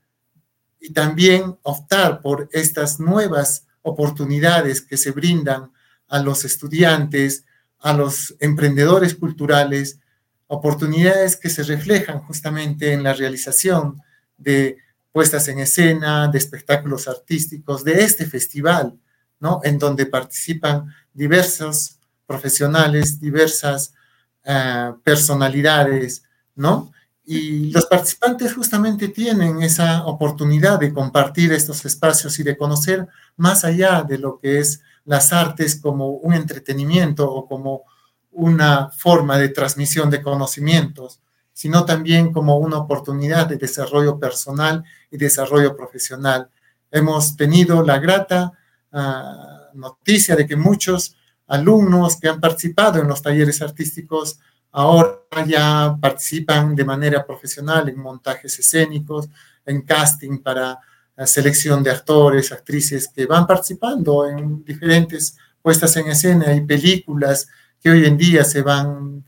y 0.81 0.93
también 0.93 1.57
optar 1.63 2.21
por 2.21 2.49
estas 2.53 2.99
nuevas 2.99 3.67
oportunidades 3.83 4.81
que 4.81 4.97
se 4.97 5.11
brindan 5.13 5.71
a 6.09 6.21
los 6.21 6.45
estudiantes, 6.45 7.45
a 7.79 7.93
los 7.93 8.35
emprendedores 8.41 9.15
culturales, 9.15 10.01
oportunidades 10.49 11.37
que 11.37 11.49
se 11.49 11.63
reflejan 11.63 12.21
justamente 12.21 12.93
en 12.93 13.03
la 13.03 13.13
realización 13.13 14.03
de 14.37 14.79
puestas 15.13 15.49
en 15.49 15.61
escena, 15.61 16.29
de 16.29 16.39
espectáculos 16.39 17.09
artísticos, 17.09 17.85
de 17.85 18.03
este 18.05 18.27
festival, 18.27 18.99
¿no? 19.39 19.61
En 19.63 19.79
donde 19.79 20.07
participan 20.07 20.93
diversos 21.13 21.99
profesionales, 22.27 23.21
diversas 23.21 23.95
eh, 24.45 24.93
personalidades, 25.05 26.25
¿no? 26.55 26.93
Y 27.25 27.71
los 27.71 27.87
participantes 27.87 28.55
justamente 28.55 29.09
tienen 29.09 29.63
esa 29.63 30.05
oportunidad 30.07 30.81
de 30.81 30.93
compartir 30.93 31.53
estos 31.53 31.85
espacios 31.85 32.39
y 32.39 32.43
de 32.43 32.57
conocer 32.57 33.07
más 33.37 33.65
allá 33.65 34.03
de 34.03 34.19
lo 34.19 34.39
que 34.41 34.59
es 34.59 34.83
las 35.05 35.33
artes 35.33 35.77
como 35.77 36.09
un 36.09 36.35
entretenimiento 36.35 37.31
o 37.31 37.47
como 37.47 37.85
una 38.33 38.91
forma 38.91 39.39
de 39.39 39.51
transmisión 39.51 40.11
de 40.11 40.23
conocimientos, 40.23 41.21
sino 41.53 41.85
también 41.85 42.33
como 42.33 42.57
una 42.59 42.79
oportunidad 42.79 43.47
de 43.47 43.57
desarrollo 43.57 44.19
personal 44.19 44.85
y 45.11 45.19
desarrollo 45.19 45.77
profesional. 45.77 46.49
Hemos 46.91 47.37
tenido 47.37 47.83
la 47.83 47.99
grata 47.99 48.53
ah, 48.93 49.69
noticia 49.75 50.37
de 50.37 50.47
que 50.47 50.57
muchos 50.57 51.17
alumnos 51.51 52.17
que 52.17 52.29
han 52.29 52.41
participado 52.41 53.01
en 53.01 53.09
los 53.09 53.21
talleres 53.21 53.61
artísticos 53.61 54.39
ahora 54.73 55.19
ya 55.47 55.97
participan 56.01 56.75
de 56.75 56.85
manera 56.85 57.27
profesional 57.27 57.89
en 57.89 57.99
montajes 57.99 58.59
escénicos, 58.59 59.29
en 59.67 59.83
casting 59.83 60.39
para 60.39 60.79
la 61.17 61.27
selección 61.27 61.83
de 61.83 61.91
actores, 61.91 62.53
actrices 62.53 63.09
que 63.09 63.27
van 63.27 63.47
participando 63.47 64.27
en 64.27 64.65
diferentes 64.65 65.37
puestas 65.61 65.97
en 65.97 66.09
escena 66.09 66.55
y 66.55 66.61
películas 66.63 67.49
que 67.83 67.91
hoy 67.91 68.05
en 68.07 68.17
día 68.17 68.45
se 68.45 68.63
van 68.63 69.25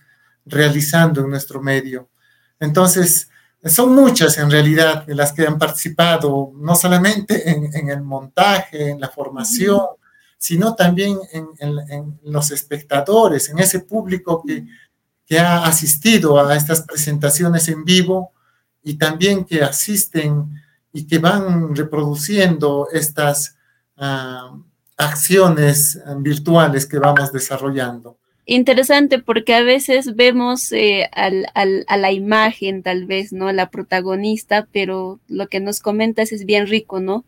realizando 0.46 1.22
en 1.22 1.30
nuestro 1.30 1.60
medio. 1.60 2.08
Entonces, 2.58 3.28
son 3.64 3.94
muchas 3.94 4.38
en 4.38 4.50
realidad 4.50 5.04
las 5.08 5.32
que 5.32 5.46
han 5.46 5.58
participado, 5.58 6.52
no 6.56 6.74
solamente 6.74 7.48
en, 7.50 7.88
el 7.88 8.02
montaje, 8.02 8.90
en 8.90 9.00
la 9.00 9.08
formación, 9.08 9.86
sino 10.42 10.74
también 10.74 11.18
en, 11.60 12.18
los 12.24 12.50
espectadores, 12.50 13.48
en 13.48 13.60
ese 13.60 13.78
público 13.78 14.42
que, 14.44 14.66
ha 15.38 15.64
asistido 15.64 16.38
a 16.38 16.54
estas 16.56 16.82
presentaciones 16.82 17.68
en 17.68 17.84
vivo 17.84 18.32
y 18.82 18.98
también 18.98 19.44
que 19.46 19.62
asisten 19.62 20.50
y 20.92 21.06
que 21.06 21.18
van 21.18 21.74
reproduciendo 21.74 22.88
estas 22.92 23.56
ah, 23.96 24.54
acciones 24.96 25.98
virtuales 26.18 26.86
que 26.86 26.98
vamos 26.98 27.32
desarrollando. 27.32 28.18
Interesante 28.44 29.20
porque 29.20 29.54
a 29.54 29.62
veces 29.62 30.16
vemos 30.16 30.70
eh, 30.72 31.08
a 31.14 31.96
la 31.96 32.12
imagen, 32.12 32.82
tal 32.82 33.06
vez, 33.06 33.32
¿no? 33.32 33.50
La 33.52 33.70
protagonista, 33.70 34.66
pero 34.72 35.20
lo 35.28 35.46
que 35.46 35.60
nos 35.60 35.80
comentas 35.80 36.32
es 36.32 36.44
bien 36.44 36.66
rico, 36.66 37.00
¿no? 37.00 37.24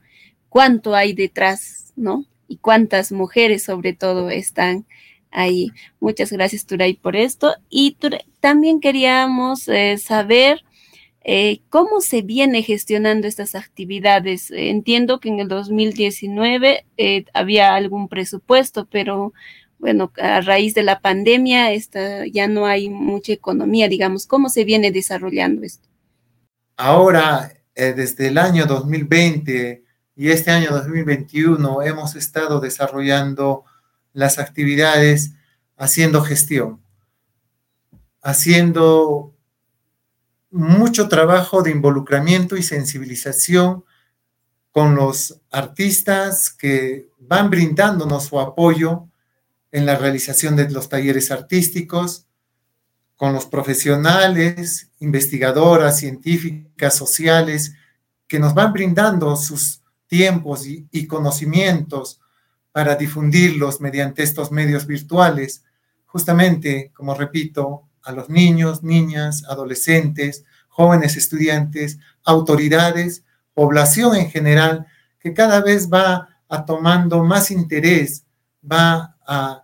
¿Cuánto 0.51 0.95
hay 0.95 1.15
detrás, 1.15 1.93
¿no? 1.97 2.27
Y 2.49 2.59
cuántas 2.59 3.13
mujeres 3.13 3.65
sobre 3.65 3.93
todo 3.93 4.31
están 4.31 4.87
ahí. 5.35 5.73
Muchas 6.01 6.33
gracias, 6.33 6.65
Turay, 6.65 6.95
por 6.95 7.17
esto. 7.17 7.55
Y 7.69 7.99
también 8.41 8.81
queríamos 8.81 9.69
eh, 9.69 9.99
saber 9.99 10.65
eh, 11.23 11.61
cómo 11.69 12.01
se 12.01 12.23
viene 12.23 12.63
gestionando 12.63 13.27
estas 13.27 13.55
actividades. 13.55 14.51
Entiendo 14.51 15.21
que 15.21 15.29
en 15.29 15.41
el 15.41 15.49
2019 15.49 16.87
eh, 16.97 17.25
había 17.35 17.75
algún 17.75 18.09
presupuesto, 18.09 18.87
pero 18.91 19.33
bueno, 19.79 20.13
a 20.17 20.41
raíz 20.41 20.73
de 20.75 20.83
la 20.83 21.01
pandemia 21.01 21.73
esta, 21.73 22.27
ya 22.27 22.49
no 22.49 22.65
hay 22.65 22.89
mucha 22.89 23.33
economía, 23.33 23.89
digamos. 23.89 24.27
¿Cómo 24.27 24.49
se 24.49 24.65
viene 24.65 24.93
desarrollando 24.93 25.63
esto? 25.63 25.89
Ahora, 26.77 27.53
desde 27.75 28.29
el 28.29 28.39
año 28.39 28.67
2020, 28.67 29.84
y 30.17 30.31
este 30.31 30.51
año 30.51 30.71
2021 30.71 31.83
hemos 31.83 32.15
estado 32.15 32.61
desarrollando 32.61 33.65
las 34.13 34.39
actividades 34.39 35.33
haciendo 35.77 36.23
gestión, 36.23 36.81
haciendo 38.23 39.35
mucho 40.51 41.09
trabajo 41.09 41.63
de 41.63 41.73
involucramiento 41.73 42.57
y 42.57 42.63
sensibilización 42.63 43.85
con 44.71 44.95
los 44.95 45.41
artistas 45.51 46.51
que 46.51 47.09
van 47.19 47.51
brindándonos 47.51 48.25
su 48.25 48.39
apoyo 48.39 49.09
en 49.73 49.87
la 49.87 49.97
realización 49.97 50.55
de 50.55 50.71
los 50.71 50.89
talleres 50.89 51.33
artísticos, 51.33 52.27
con 53.17 53.33
los 53.33 53.47
profesionales, 53.47 54.91
investigadoras, 55.01 55.99
científicas, 55.99 56.97
sociales, 56.97 57.75
que 58.29 58.39
nos 58.39 58.55
van 58.55 58.73
brindando 58.73 59.37
sus 59.37 59.84
tiempos 60.15 60.65
y, 60.65 61.07
conocimientos 61.09 62.21
para 62.71 62.95
difundirlos 62.95 63.81
mediante 63.81 64.23
estos 64.23 64.53
medios 64.53 64.87
virtuales, 64.87 65.65
justamente, 66.07 66.93
como 66.95 67.15
repito, 67.15 67.89
a 68.05 68.13
los 68.13 68.31
niños, 68.31 68.85
niñas, 68.85 69.43
adolescentes, 69.49 70.45
jóvenes 70.69 71.17
estudiantes, 71.17 71.99
autoridades, 72.23 73.25
población 73.55 74.15
en 74.15 74.31
general, 74.31 74.87
que 75.19 75.35
cada 75.35 75.61
vez 75.61 75.91
va 75.93 76.29
tomando 76.65 77.25
más 77.25 77.51
interés, 77.51 78.25
va 78.63 79.17
a, 79.27 79.63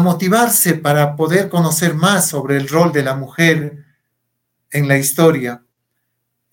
motivarse 0.00 0.74
para 0.74 1.16
poder 1.16 1.48
conocer 1.48 1.94
más 1.94 2.28
sobre 2.28 2.56
el 2.56 2.68
rol 2.68 2.92
de 2.92 3.02
la 3.02 3.16
mujer 3.16 3.84
en 4.70 4.86
la 4.86 4.96
historia. 4.96 5.64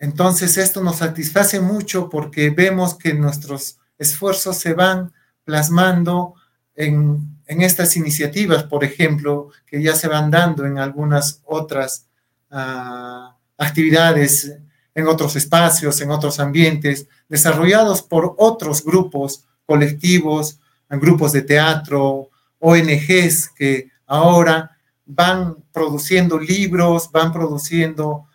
Entonces 0.06 0.56
esto 0.60 0.84
nos 0.84 0.98
satisface 0.98 1.60
mucho 1.60 2.10
porque 2.10 2.52
vemos 2.52 2.94
que 2.94 3.16
nuestros 3.16 3.80
esfuerzos 3.98 4.56
se 4.60 4.76
van 4.76 5.12
plasmando 5.44 6.36
en, 6.76 7.40
estas 7.48 7.98
iniciativas, 7.98 8.66
por 8.66 8.84
ejemplo, 8.84 9.50
que 9.66 9.82
ya 9.82 9.96
se 9.96 10.08
van 10.08 10.30
dando 10.30 10.64
en 10.64 10.78
algunas 10.78 11.42
otras 11.44 12.06
ah, 12.52 13.36
actividades, 13.58 14.56
en 14.94 15.08
otros 15.08 15.36
espacios, 15.36 16.00
en 16.02 16.12
otros 16.12 16.40
ambientes, 16.40 17.08
desarrollados 17.28 18.04
por 18.04 18.36
otros 18.38 18.84
grupos 18.86 19.46
colectivos, 19.66 20.60
grupos 20.88 21.32
de 21.32 21.42
teatro, 21.42 22.30
ONGs 22.60 23.50
que 23.56 23.90
ahora 24.06 24.78
van 25.04 25.56
produciendo 25.72 26.38
libros, 26.40 27.10
van 27.12 27.34
produciendo 27.34 28.28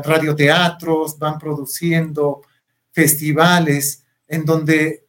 radioteatros, 0.00 1.18
van 1.18 1.38
produciendo 1.38 2.42
festivales 2.92 4.04
en 4.26 4.44
donde 4.44 5.06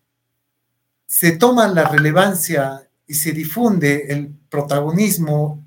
se 1.06 1.34
toma 1.34 1.67
la 1.67 1.86
relevancia 1.86 2.89
y 3.06 3.13
se 3.13 3.32
difunde 3.32 4.08
el 4.10 4.34
protagonismo 4.50 5.63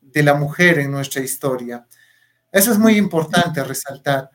de 0.00 0.22
la 0.22 0.34
mujer 0.34 0.78
en 0.78 0.90
nuestra 0.90 1.22
historia. 1.22 1.86
Eso 2.50 2.72
es 2.72 2.78
muy 2.78 2.96
importante 2.96 3.62
resaltar. 3.62 4.30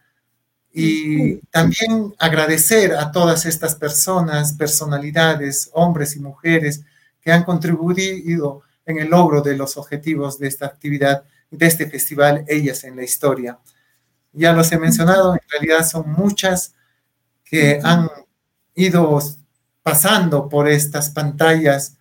Y 0.71 1.37
también 1.51 2.13
agradecer 2.17 2.95
a 2.95 3.11
todas 3.11 3.45
estas 3.45 3.75
personas, 3.75 4.53
personalidades, 4.53 5.69
hombres 5.73 6.15
y 6.15 6.19
mujeres 6.19 6.81
que 7.21 7.31
han 7.31 7.43
contribuido 7.43 8.61
en 8.85 8.99
el 8.99 9.09
logro 9.09 9.41
de 9.41 9.55
los 9.55 9.77
objetivos 9.77 10.39
de 10.39 10.47
esta 10.47 10.65
actividad, 10.65 11.23
de 11.49 11.65
este 11.65 11.89
festival, 11.89 12.43
Ellas 12.47 12.83
en 12.83 12.95
la 12.95 13.03
Historia. 13.03 13.59
Ya 14.33 14.53
los 14.53 14.71
he 14.71 14.79
mencionado, 14.79 15.33
en 15.33 15.41
realidad 15.49 15.87
son 15.87 16.11
muchas 16.11 16.73
que 17.43 17.79
han 17.83 18.09
ido 18.75 19.19
pasando 19.83 20.49
por 20.49 20.67
estas 20.67 21.09
pantallas 21.11 21.97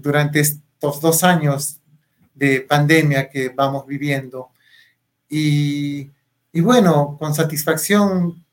durante 0.00 0.40
estos 0.40 1.00
dos 1.00 1.22
años 1.24 1.78
de 2.34 2.60
pandemia 2.60 3.30
que 3.30 3.50
vamos 3.50 3.86
viviendo. 3.86 4.50
Y, 5.28 6.10
y 6.52 6.60
bueno, 6.60 7.16
con 7.18 7.34
satisfacción 7.34 8.44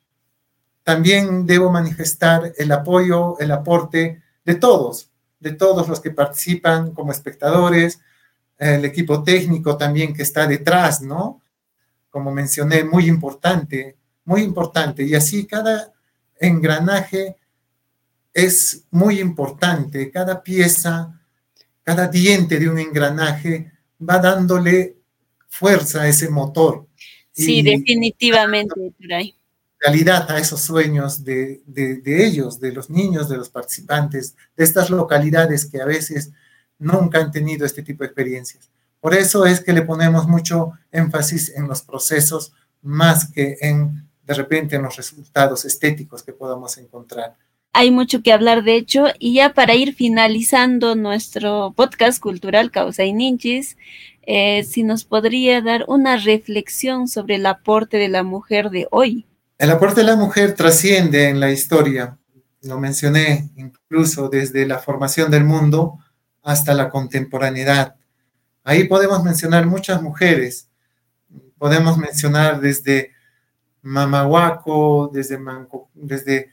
también 0.84 1.48
debo 1.48 1.72
manifestar 1.72 2.54
el 2.58 2.72
apoyo, 2.72 3.40
el 3.40 3.52
aporte 3.52 4.22
de 4.44 4.56
todos, 4.56 5.10
de 5.40 5.54
todos 5.54 5.88
los 5.90 6.00
que 6.00 6.12
participan 6.12 6.92
como 6.92 7.12
espectadores, 7.12 8.00
el 8.58 8.86
equipo 8.86 9.24
técnico 9.24 9.78
también 9.78 10.14
que 10.14 10.22
está 10.22 10.46
detrás, 10.46 11.02
¿no? 11.02 11.42
Como 12.16 12.32
mencioné, 12.32 12.86
muy 12.86 13.10
importante, 13.10 13.98
muy 14.24 14.42
importante. 14.42 15.04
Y 15.04 15.16
así 15.16 15.46
cada 15.46 15.92
engranaje 16.40 17.36
es 18.34 18.86
muy 18.90 19.20
importante. 19.20 20.10
Cada 20.12 20.42
pieza, 20.42 21.22
cada 21.84 22.08
diente 22.08 22.58
de 22.58 22.70
un 22.70 22.80
engranaje 22.80 23.70
va 24.00 24.18
dándole 24.20 24.96
fuerza 25.50 26.04
a 26.04 26.08
ese 26.08 26.30
motor. 26.30 26.88
Sí, 27.34 27.62
definitivamente, 27.62 28.94
Realidad 29.78 30.32
a 30.32 30.40
esos 30.40 30.62
sueños 30.62 31.22
de, 31.26 31.64
de 31.66 32.26
ellos, 32.26 32.62
de 32.62 32.72
los 32.72 32.90
niños, 32.90 33.28
de 33.28 33.36
los 33.36 33.50
participantes, 33.50 34.38
de 34.56 34.64
estas 34.64 34.90
localidades 34.90 35.66
que 35.66 35.82
a 35.82 35.86
veces 35.86 36.32
nunca 36.80 37.20
han 37.20 37.34
tenido 37.34 37.66
este 37.66 37.84
tipo 37.84 38.06
de 38.06 38.08
experiencias. 38.08 38.70
Por 39.06 39.14
eso 39.14 39.46
es 39.46 39.60
que 39.60 39.72
le 39.72 39.84
ponemos 39.84 40.28
mucho 40.28 40.72
énfasis 40.92 41.54
en 41.56 41.68
los 41.68 41.84
procesos 41.84 42.54
más 42.82 43.32
que 43.32 43.56
en, 43.62 44.10
de 44.26 44.34
repente, 44.34 44.78
en 44.78 44.82
los 44.82 44.96
resultados 44.96 45.64
estéticos 45.64 46.24
que 46.24 46.34
podamos 46.34 46.76
encontrar. 46.80 47.36
Hay 47.72 47.92
mucho 47.92 48.24
que 48.24 48.34
hablar, 48.34 48.64
de 48.64 48.78
hecho, 48.78 49.06
y 49.20 49.36
ya 49.36 49.54
para 49.54 49.76
ir 49.76 49.94
finalizando 49.94 50.96
nuestro 50.96 51.72
podcast 51.78 52.20
cultural 52.20 52.72
Causa 52.72 53.04
y 53.04 53.14
Ninchis, 53.14 53.78
eh, 54.24 54.64
si 54.64 54.82
nos 54.82 55.04
podría 55.04 55.62
dar 55.62 55.86
una 55.88 56.18
reflexión 56.18 57.08
sobre 57.08 57.36
el 57.36 57.46
aporte 57.46 57.98
de 57.98 58.08
la 58.08 58.24
mujer 58.24 58.72
de 58.72 58.88
hoy. 58.90 59.28
El 59.60 59.70
aporte 59.70 60.02
de 60.02 60.08
la 60.08 60.16
mujer 60.16 60.56
trasciende 60.56 61.30
en 61.30 61.40
la 61.40 61.52
historia, 61.52 62.18
lo 62.64 62.80
mencioné 62.80 63.52
incluso 63.56 64.30
desde 64.30 64.66
la 64.66 64.80
formación 64.80 65.30
del 65.30 65.44
mundo 65.44 66.00
hasta 66.42 66.74
la 66.74 66.90
contemporaneidad. 66.90 67.98
Ahí 68.68 68.86
podemos 68.86 69.24
mencionar 69.24 69.68
muchas 69.68 70.02
mujeres, 70.02 70.68
podemos 71.60 72.00
mencionar 72.00 72.60
desde 72.60 73.12
Mamahuaco, 73.84 75.12
desde, 75.14 75.38
Manco, 75.38 75.92
desde 75.94 76.50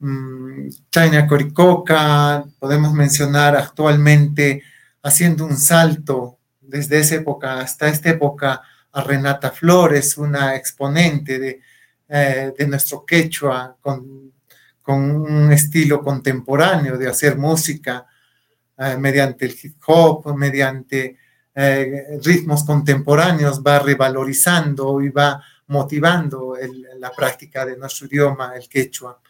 um, 0.00 0.70
China 0.90 1.26
Coricoca, 1.26 2.42
podemos 2.58 2.94
mencionar 2.94 3.54
actualmente 3.54 4.62
haciendo 5.02 5.44
un 5.44 5.58
salto 5.58 6.38
desde 6.58 7.00
esa 7.00 7.16
época 7.16 7.60
hasta 7.60 7.88
esta 7.88 8.08
época 8.08 8.62
a 8.90 9.02
Renata 9.02 9.50
Flores, 9.50 10.16
una 10.16 10.56
exponente 10.56 11.38
de, 11.38 11.60
eh, 12.08 12.54
de 12.56 12.66
nuestro 12.66 13.04
quechua 13.04 13.76
con, 13.78 14.32
con, 14.80 15.02
un 15.02 15.52
estilo 15.52 16.02
contemporáneo 16.02 16.96
de 16.96 17.08
hacer 17.08 17.36
música 17.36 18.06
eh, 18.78 18.96
mediante 18.98 19.44
el 19.44 19.54
hip 19.62 19.76
hop, 19.86 20.34
mediante 20.34 21.18
eh, 21.54 22.18
ritmos 22.22 22.64
contemporáneos, 22.64 23.62
va 23.62 23.78
revalorizando 23.78 25.00
y 25.00 25.10
va 25.10 25.42
motivando 25.68 26.54
la 26.98 27.10
práctica 27.12 27.64
de 27.64 27.76
nuestro 27.76 28.06
idioma, 28.06 28.54
el 28.56 28.68
quechua. 28.68 29.20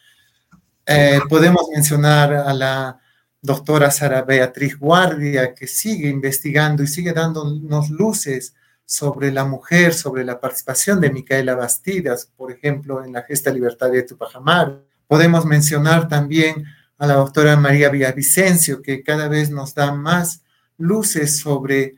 podemos 1.28 1.68
mencionar 1.72 2.32
a 2.32 2.52
la 2.52 2.98
doctora 3.40 3.90
Sara 3.90 4.22
Beatriz 4.22 4.78
Guardia, 4.78 5.54
que 5.54 5.66
sigue 5.66 6.08
investigando 6.08 6.82
y 6.82 6.86
sigue 6.86 7.12
dándonos 7.12 7.90
luces 7.90 8.54
sobre 8.84 9.32
la 9.32 9.44
mujer, 9.44 9.94
sobre 9.94 10.24
la 10.24 10.40
participación 10.40 11.00
de 11.00 11.10
Micaela 11.10 11.56
Bastidas, 11.56 12.30
por 12.36 12.52
ejemplo, 12.52 13.04
en 13.04 13.12
la 13.12 13.22
gesta 13.22 13.50
libertaria 13.50 14.00
de 14.00 14.06
Tupajamar. 14.06 14.82
Podemos 15.08 15.44
mencionar 15.44 16.08
también 16.08 16.64
a 16.98 17.06
la 17.06 17.14
doctora 17.14 17.56
María 17.56 17.88
Villavicencio, 17.88 18.80
que 18.80 19.02
cada 19.02 19.28
vez 19.28 19.50
nos 19.50 19.74
da 19.74 19.92
más 19.92 20.42
luces 20.78 21.38
sobre 21.38 21.96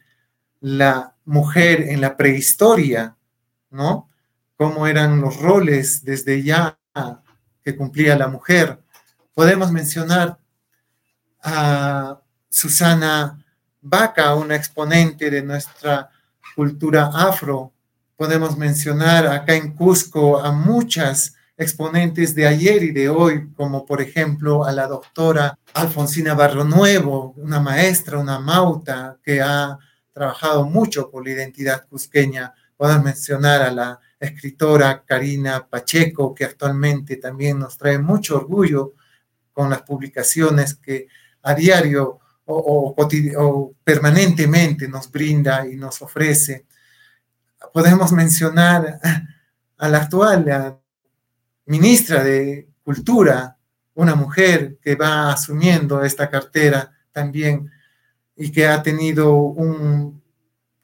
la 0.64 1.14
mujer 1.26 1.82
en 1.90 2.00
la 2.00 2.16
prehistoria, 2.16 3.14
¿no? 3.70 4.08
Cómo 4.56 4.86
eran 4.86 5.20
los 5.20 5.38
roles 5.38 6.02
desde 6.02 6.42
ya 6.42 6.78
que 7.62 7.76
cumplía 7.76 8.16
la 8.16 8.28
mujer. 8.28 8.80
Podemos 9.34 9.70
mencionar 9.70 10.38
a 11.42 12.18
Susana 12.48 13.44
Vaca, 13.82 14.34
una 14.36 14.56
exponente 14.56 15.30
de 15.30 15.42
nuestra 15.42 16.08
cultura 16.56 17.10
afro. 17.12 17.74
Podemos 18.16 18.56
mencionar 18.56 19.26
acá 19.26 19.54
en 19.54 19.74
Cusco 19.74 20.40
a 20.40 20.50
muchas 20.50 21.34
exponentes 21.58 22.34
de 22.34 22.46
ayer 22.46 22.82
y 22.84 22.90
de 22.90 23.10
hoy, 23.10 23.52
como 23.54 23.84
por 23.84 24.00
ejemplo 24.00 24.64
a 24.64 24.72
la 24.72 24.86
doctora 24.86 25.58
Alfonsina 25.74 26.32
Barro 26.32 26.64
Nuevo, 26.64 27.34
una 27.36 27.60
maestra, 27.60 28.18
una 28.18 28.38
mauta 28.38 29.18
que 29.22 29.42
ha 29.42 29.78
trabajado 30.14 30.64
mucho 30.64 31.10
por 31.10 31.24
la 31.24 31.32
identidad 31.32 31.86
cusqueña. 31.88 32.54
Podemos 32.76 33.04
mencionar 33.04 33.62
a 33.62 33.70
la 33.70 34.00
escritora 34.18 35.04
Karina 35.04 35.66
Pacheco, 35.68 36.34
que 36.34 36.44
actualmente 36.44 37.16
también 37.16 37.58
nos 37.58 37.76
trae 37.76 37.98
mucho 37.98 38.36
orgullo 38.36 38.94
con 39.52 39.68
las 39.68 39.82
publicaciones 39.82 40.76
que 40.76 41.08
a 41.42 41.54
diario 41.54 42.20
o, 42.46 43.74
permanentemente 43.82 44.88
nos 44.88 45.10
brinda 45.10 45.66
y 45.66 45.76
nos 45.76 46.00
ofrece. 46.00 46.66
Podemos 47.72 48.12
mencionar 48.12 49.00
a 49.76 49.88
la 49.88 49.98
actual 49.98 50.80
ministra 51.66 52.22
de 52.22 52.68
Cultura, 52.82 53.56
una 53.94 54.14
mujer 54.14 54.78
que 54.80 54.94
va 54.94 55.32
asumiendo 55.32 56.02
esta 56.04 56.28
cartera 56.28 56.92
también 57.12 57.70
y 58.36 58.50
que 58.50 58.66
ha 58.66 58.82
tenido 58.82 59.34
un 59.34 60.22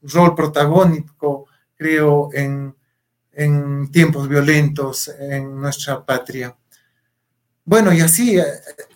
rol 0.02 0.34
protagónico, 0.34 1.46
creo, 1.76 2.30
en, 2.32 2.74
en 3.32 3.90
tiempos 3.90 4.28
violentos 4.28 5.08
en 5.08 5.60
nuestra 5.60 6.04
patria. 6.04 6.56
Bueno, 7.64 7.92
y 7.92 8.00
así 8.00 8.38
eh, 8.38 8.44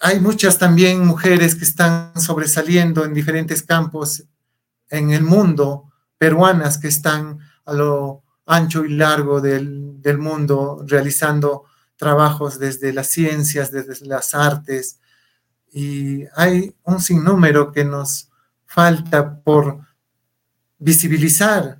hay 0.00 0.20
muchas 0.20 0.58
también 0.58 1.04
mujeres 1.04 1.54
que 1.54 1.64
están 1.64 2.18
sobresaliendo 2.20 3.04
en 3.04 3.14
diferentes 3.14 3.62
campos 3.62 4.24
en 4.88 5.10
el 5.10 5.22
mundo, 5.22 5.92
peruanas 6.18 6.78
que 6.78 6.88
están 6.88 7.38
a 7.64 7.72
lo 7.72 8.22
ancho 8.46 8.84
y 8.84 8.90
largo 8.90 9.40
del, 9.40 10.00
del 10.00 10.18
mundo 10.18 10.84
realizando 10.86 11.64
trabajos 11.96 12.58
desde 12.58 12.92
las 12.92 13.08
ciencias, 13.10 13.70
desde 13.70 14.04
las 14.06 14.34
artes, 14.34 14.98
y 15.72 16.24
hay 16.36 16.74
un 16.84 17.00
sinnúmero 17.00 17.72
que 17.72 17.84
nos 17.84 18.30
falta 18.74 19.40
por 19.40 19.78
visibilizar 20.78 21.78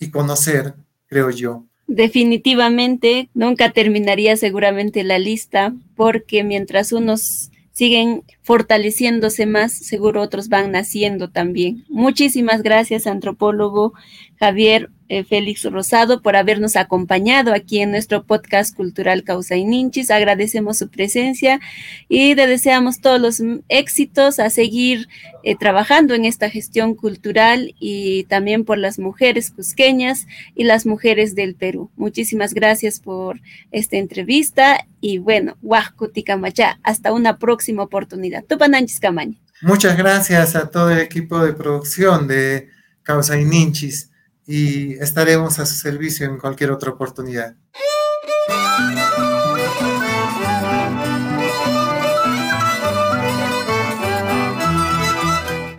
y 0.00 0.10
conocer, 0.10 0.74
creo 1.06 1.30
yo. 1.30 1.64
Definitivamente, 1.86 3.28
nunca 3.32 3.70
terminaría 3.70 4.36
seguramente 4.36 5.04
la 5.04 5.20
lista, 5.20 5.72
porque 5.94 6.42
mientras 6.42 6.90
unos 6.90 7.52
siguen 7.70 8.24
fortaleciéndose 8.42 9.46
más, 9.46 9.72
seguro 9.72 10.20
otros 10.20 10.48
van 10.48 10.72
naciendo 10.72 11.30
también. 11.30 11.84
Muchísimas 11.88 12.62
gracias, 12.62 13.06
antropólogo 13.06 13.94
Javier 14.38 14.90
eh, 15.08 15.24
Félix 15.24 15.62
Rosado, 15.64 16.22
por 16.22 16.36
habernos 16.36 16.74
acompañado 16.74 17.52
aquí 17.52 17.80
en 17.80 17.90
nuestro 17.90 18.24
podcast 18.24 18.74
cultural 18.74 19.24
Causa 19.24 19.56
y 19.56 19.64
Ninchis. 19.64 20.10
Agradecemos 20.10 20.78
su 20.78 20.88
presencia 20.88 21.60
y 22.08 22.34
le 22.34 22.46
deseamos 22.46 23.00
todos 23.00 23.20
los 23.20 23.42
éxitos 23.68 24.38
a 24.38 24.48
seguir 24.48 25.08
eh, 25.44 25.54
trabajando 25.54 26.14
en 26.14 26.24
esta 26.24 26.48
gestión 26.48 26.94
cultural 26.94 27.74
y 27.78 28.24
también 28.24 28.64
por 28.64 28.78
las 28.78 28.98
mujeres 28.98 29.50
cusqueñas 29.50 30.26
y 30.54 30.64
las 30.64 30.86
mujeres 30.86 31.34
del 31.34 31.56
Perú. 31.56 31.90
Muchísimas 31.96 32.54
gracias 32.54 32.98
por 32.98 33.40
esta 33.70 33.98
entrevista 33.98 34.86
y 35.02 35.18
bueno, 35.18 35.58
Huascuticamacha, 35.62 36.78
hasta 36.84 37.12
una 37.12 37.38
próxima 37.38 37.82
oportunidad. 37.82 38.31
Tupananchis 38.40 39.00
Camaña. 39.00 39.36
Muchas 39.60 39.96
gracias 39.96 40.56
a 40.56 40.70
todo 40.70 40.90
el 40.90 40.98
equipo 41.00 41.44
de 41.44 41.52
producción 41.52 42.26
de 42.26 42.70
Causa 43.02 43.38
y 43.38 43.44
Ninchis 43.44 44.10
y 44.46 44.94
estaremos 44.94 45.58
a 45.58 45.66
su 45.66 45.74
servicio 45.74 46.26
en 46.26 46.38
cualquier 46.38 46.70
otra 46.70 46.90
oportunidad. 46.90 47.54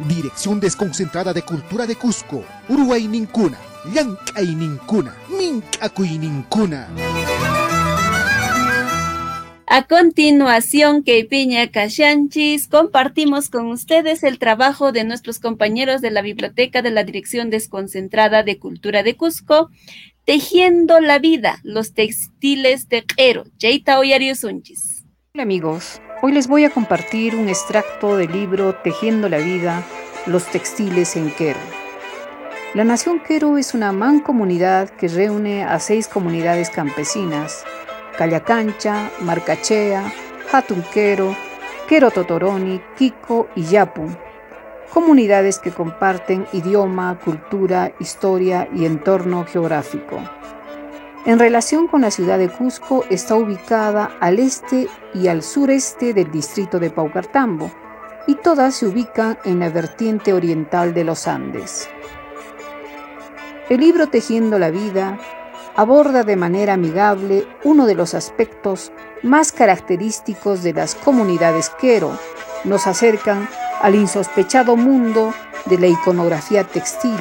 Dirección 0.08 0.60
Desconcentrada 0.60 1.34
de 1.34 1.42
Cultura 1.42 1.86
de 1.86 1.96
Cusco, 1.96 2.46
Uruguay 2.70 3.08
Nincuna, 3.08 3.58
Llancay 3.94 4.56
Nincuna, 4.56 5.16
Mincacuy 5.30 6.18
Nincuna. 6.18 6.88
A 9.76 9.88
continuación, 9.88 11.02
Keipiña 11.02 11.72
Kashanchis, 11.72 12.68
compartimos 12.68 13.50
con 13.50 13.72
ustedes 13.72 14.22
el 14.22 14.38
trabajo 14.38 14.92
de 14.92 15.04
nuestros 15.04 15.40
compañeros 15.40 16.00
de 16.00 16.12
la 16.12 16.22
Biblioteca 16.22 16.84
de 16.84 16.92
la 16.92 17.04
Dirección 17.04 17.50
Desconcentrada 17.50 18.44
de 18.44 18.60
Cultura 18.60 19.02
de 19.02 19.18
Cusco, 19.18 19.72
Tejiendo 20.26 21.00
la 21.00 21.18
Vida, 21.18 21.60
los 21.64 21.96
textiles 21.96 22.88
de 22.88 23.04
Quero, 23.04 23.46
Cheita 23.58 23.98
Sunchis. 24.36 25.06
Hola 25.34 25.42
amigos, 25.42 26.00
hoy 26.22 26.34
les 26.34 26.48
voy 26.48 26.66
a 26.66 26.70
compartir 26.70 27.36
un 27.36 27.50
extracto 27.50 28.16
del 28.16 28.32
libro 28.32 28.76
Tejiendo 28.76 29.28
la 29.28 29.40
Vida, 29.40 29.84
los 30.28 30.46
textiles 30.52 31.16
en 31.16 31.32
Quero. 31.32 31.60
La 32.76 32.84
Nación 32.84 33.24
Quero 33.28 33.58
es 33.58 33.74
una 33.74 33.92
mancomunidad 33.92 34.92
que 34.92 35.08
reúne 35.08 35.64
a 35.64 35.80
seis 35.80 36.08
comunidades 36.08 36.70
campesinas 36.70 37.66
Callacancha, 38.18 39.10
Marcachea, 39.22 40.12
Hatunquero, 40.52 41.36
Quero 41.88 42.12
Totoroni, 42.12 42.82
Kiko 42.98 43.48
y 43.56 43.64
Yapu, 43.64 44.08
comunidades 44.94 45.60
que 45.60 45.72
comparten 45.72 46.46
idioma, 46.54 47.20
cultura, 47.24 47.92
historia 48.00 48.70
y 48.74 48.86
entorno 48.86 49.46
geográfico. 49.46 50.20
En 51.26 51.40
relación 51.40 51.88
con 51.88 52.02
la 52.02 52.12
ciudad 52.12 52.38
de 52.38 52.50
Cusco, 52.50 53.04
está 53.10 53.36
ubicada 53.36 54.12
al 54.20 54.40
este 54.40 54.88
y 55.14 55.28
al 55.28 55.42
sureste 55.42 56.14
del 56.14 56.32
distrito 56.32 56.80
de 56.80 56.90
Paucartambo, 56.90 57.72
y 58.28 58.36
todas 58.36 58.76
se 58.76 58.86
ubican 58.86 59.38
en 59.44 59.60
la 59.60 59.70
vertiente 59.70 60.34
oriental 60.34 60.94
de 60.94 61.04
los 61.04 61.28
Andes. 61.28 61.90
El 63.70 63.80
libro 63.80 64.08
Tejiendo 64.08 64.60
la 64.60 64.70
Vida 64.70 65.18
aborda 65.76 66.24
de 66.24 66.36
manera 66.36 66.74
amigable 66.74 67.48
uno 67.64 67.86
de 67.86 67.96
los 67.96 68.14
aspectos 68.14 68.92
más 69.22 69.52
característicos 69.52 70.64
de 70.64 70.74
las 70.74 70.96
comunidades 70.96 71.72
quero. 71.80 72.18
Nos 72.64 72.88
acercan 72.88 73.48
al 73.82 73.96
insospechado 73.96 74.76
mundo 74.76 75.34
de 75.66 75.78
la 75.78 75.88
iconografía 75.88 76.64
textil, 76.64 77.18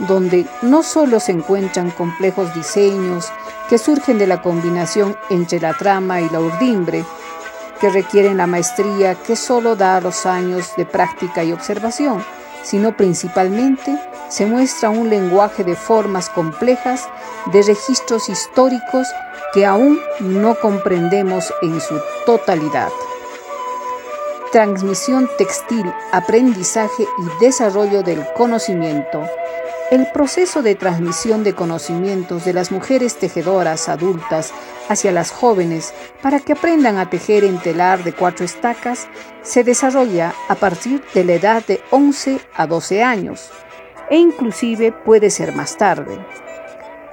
donde 0.00 0.46
no 0.62 0.82
solo 0.82 1.20
se 1.20 1.32
encuentran 1.32 1.90
complejos 1.90 2.54
diseños 2.54 3.32
que 3.68 3.78
surgen 3.78 4.18
de 4.18 4.26
la 4.26 4.42
combinación 4.42 5.16
entre 5.30 5.60
la 5.60 5.74
trama 5.74 6.20
y 6.20 6.28
la 6.30 6.40
urdimbre, 6.40 7.04
que 7.80 7.90
requieren 7.90 8.36
la 8.36 8.46
maestría 8.46 9.14
que 9.14 9.36
solo 9.36 9.76
da 9.76 10.00
los 10.00 10.24
años 10.24 10.72
de 10.76 10.86
práctica 10.86 11.44
y 11.44 11.52
observación, 11.52 12.24
sino 12.66 12.96
principalmente 12.96 13.96
se 14.28 14.44
muestra 14.44 14.90
un 14.90 15.08
lenguaje 15.08 15.62
de 15.62 15.76
formas 15.76 16.28
complejas, 16.28 17.08
de 17.52 17.62
registros 17.62 18.28
históricos 18.28 19.06
que 19.54 19.64
aún 19.64 20.00
no 20.18 20.56
comprendemos 20.56 21.52
en 21.62 21.80
su 21.80 22.00
totalidad. 22.24 22.90
Transmisión 24.50 25.30
textil, 25.38 25.92
aprendizaje 26.12 27.04
y 27.04 27.44
desarrollo 27.44 28.02
del 28.02 28.26
conocimiento. 28.34 29.22
El 29.88 30.08
proceso 30.08 30.62
de 30.62 30.74
transmisión 30.74 31.44
de 31.44 31.54
conocimientos 31.54 32.44
de 32.44 32.52
las 32.52 32.72
mujeres 32.72 33.18
tejedoras 33.18 33.88
adultas 33.88 34.52
hacia 34.88 35.12
las 35.12 35.30
jóvenes 35.30 35.94
para 36.20 36.40
que 36.40 36.54
aprendan 36.54 36.98
a 36.98 37.08
tejer 37.08 37.44
en 37.44 37.58
telar 37.60 38.02
de 38.02 38.12
cuatro 38.12 38.44
estacas 38.44 39.06
se 39.42 39.62
desarrolla 39.62 40.34
a 40.48 40.56
partir 40.56 41.04
de 41.14 41.22
la 41.22 41.34
edad 41.34 41.64
de 41.64 41.80
11 41.92 42.40
a 42.56 42.66
12 42.66 43.04
años 43.04 43.52
e 44.10 44.16
inclusive 44.16 44.90
puede 44.90 45.30
ser 45.30 45.54
más 45.54 45.76
tarde. 45.76 46.18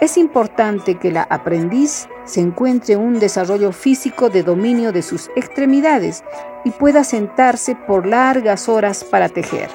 Es 0.01 0.17
importante 0.17 0.97
que 0.97 1.11
la 1.11 1.27
aprendiz 1.29 2.07
se 2.25 2.41
encuentre 2.41 2.95
un 2.95 3.19
desarrollo 3.19 3.71
físico 3.71 4.31
de 4.31 4.41
dominio 4.41 4.91
de 4.91 5.03
sus 5.03 5.29
extremidades 5.35 6.23
y 6.65 6.71
pueda 6.71 7.03
sentarse 7.03 7.75
por 7.75 8.07
largas 8.07 8.67
horas 8.67 9.03
para 9.03 9.29
tejer. 9.29 9.69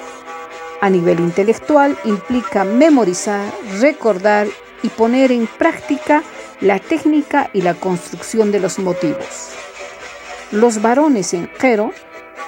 A 0.80 0.90
nivel 0.90 1.18
intelectual 1.20 1.98
implica 2.04 2.64
memorizar, 2.64 3.52
recordar 3.80 4.46
y 4.82 4.88
poner 4.88 5.32
en 5.32 5.46
práctica 5.46 6.22
la 6.60 6.78
técnica 6.78 7.50
y 7.52 7.62
la 7.62 7.74
construcción 7.74 8.52
de 8.52 8.60
los 8.60 8.78
motivos. 8.78 9.50
Los 10.52 10.80
varones 10.80 11.34
en 11.34 11.50
Jero 11.58 11.92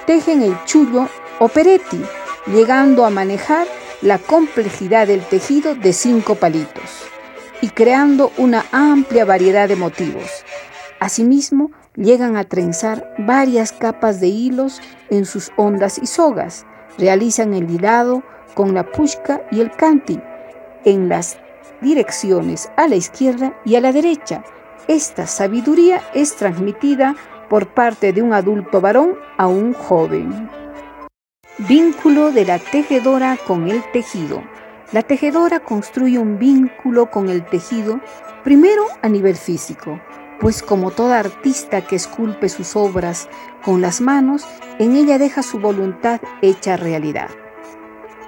tejen 0.05 0.41
el 0.41 0.55
chullo 0.65 1.09
o 1.39 1.49
peretti, 1.49 2.01
llegando 2.47 3.05
a 3.05 3.09
manejar 3.09 3.67
la 4.01 4.17
complejidad 4.17 5.07
del 5.07 5.21
tejido 5.21 5.75
de 5.75 5.93
cinco 5.93 6.35
palitos 6.35 7.03
y 7.61 7.69
creando 7.69 8.31
una 8.37 8.65
amplia 8.71 9.25
variedad 9.25 9.67
de 9.67 9.75
motivos. 9.75 10.43
Asimismo, 10.99 11.71
llegan 11.95 12.37
a 12.37 12.45
trenzar 12.45 13.13
varias 13.17 13.71
capas 13.71 14.19
de 14.19 14.27
hilos 14.27 14.81
en 15.09 15.25
sus 15.25 15.51
ondas 15.57 15.99
y 16.01 16.07
sogas. 16.07 16.65
Realizan 16.97 17.53
el 17.53 17.69
hilado 17.69 18.23
con 18.53 18.73
la 18.73 18.85
pushka 18.91 19.41
y 19.51 19.61
el 19.61 19.71
canti 19.71 20.19
en 20.85 21.09
las 21.09 21.37
direcciones 21.81 22.69
a 22.77 22.87
la 22.87 22.95
izquierda 22.95 23.53
y 23.65 23.75
a 23.75 23.81
la 23.81 23.91
derecha. 23.91 24.43
Esta 24.87 25.27
sabiduría 25.27 26.01
es 26.13 26.35
transmitida 26.35 27.15
por 27.49 27.67
parte 27.67 28.13
de 28.13 28.21
un 28.21 28.33
adulto 28.33 28.81
varón 28.81 29.15
a 29.37 29.47
un 29.47 29.73
joven. 29.73 30.49
Vínculo 31.57 32.31
de 32.31 32.45
la 32.45 32.59
tejedora 32.59 33.37
con 33.45 33.69
el 33.69 33.83
tejido. 33.91 34.41
La 34.91 35.03
tejedora 35.03 35.59
construye 35.59 36.17
un 36.17 36.39
vínculo 36.39 37.09
con 37.09 37.29
el 37.29 37.45
tejido 37.45 37.99
primero 38.43 38.83
a 39.01 39.09
nivel 39.09 39.35
físico, 39.35 39.99
pues 40.41 40.61
como 40.61 40.91
toda 40.91 41.19
artista 41.19 41.81
que 41.81 41.95
esculpe 41.95 42.49
sus 42.49 42.75
obras 42.75 43.29
con 43.63 43.79
las 43.79 44.01
manos, 44.01 44.45
en 44.79 44.95
ella 44.95 45.17
deja 45.17 45.43
su 45.43 45.59
voluntad 45.59 46.19
hecha 46.41 46.75
realidad. 46.75 47.29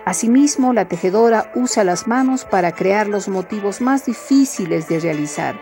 Asimismo, 0.05 0.71
la 0.73 0.87
tejedora 0.87 1.51
usa 1.55 1.83
las 1.83 2.07
manos 2.07 2.45
para 2.45 2.73
crear 2.73 3.07
los 3.07 3.27
motivos 3.27 3.81
más 3.81 4.05
difíciles 4.05 4.87
de 4.87 4.99
realizar. 4.99 5.59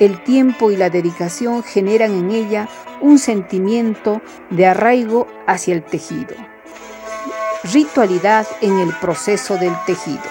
El 0.00 0.22
tiempo 0.24 0.70
y 0.70 0.76
la 0.76 0.88
dedicación 0.88 1.62
generan 1.62 2.12
en 2.12 2.30
ella 2.30 2.68
un 3.00 3.18
sentimiento 3.18 4.22
de 4.50 4.66
arraigo 4.66 5.28
hacia 5.46 5.74
el 5.74 5.84
tejido 5.84 6.34
ritualidad 7.64 8.46
en 8.60 8.78
el 8.80 8.92
proceso 8.94 9.56
del 9.56 9.74
tejido. 9.86 10.22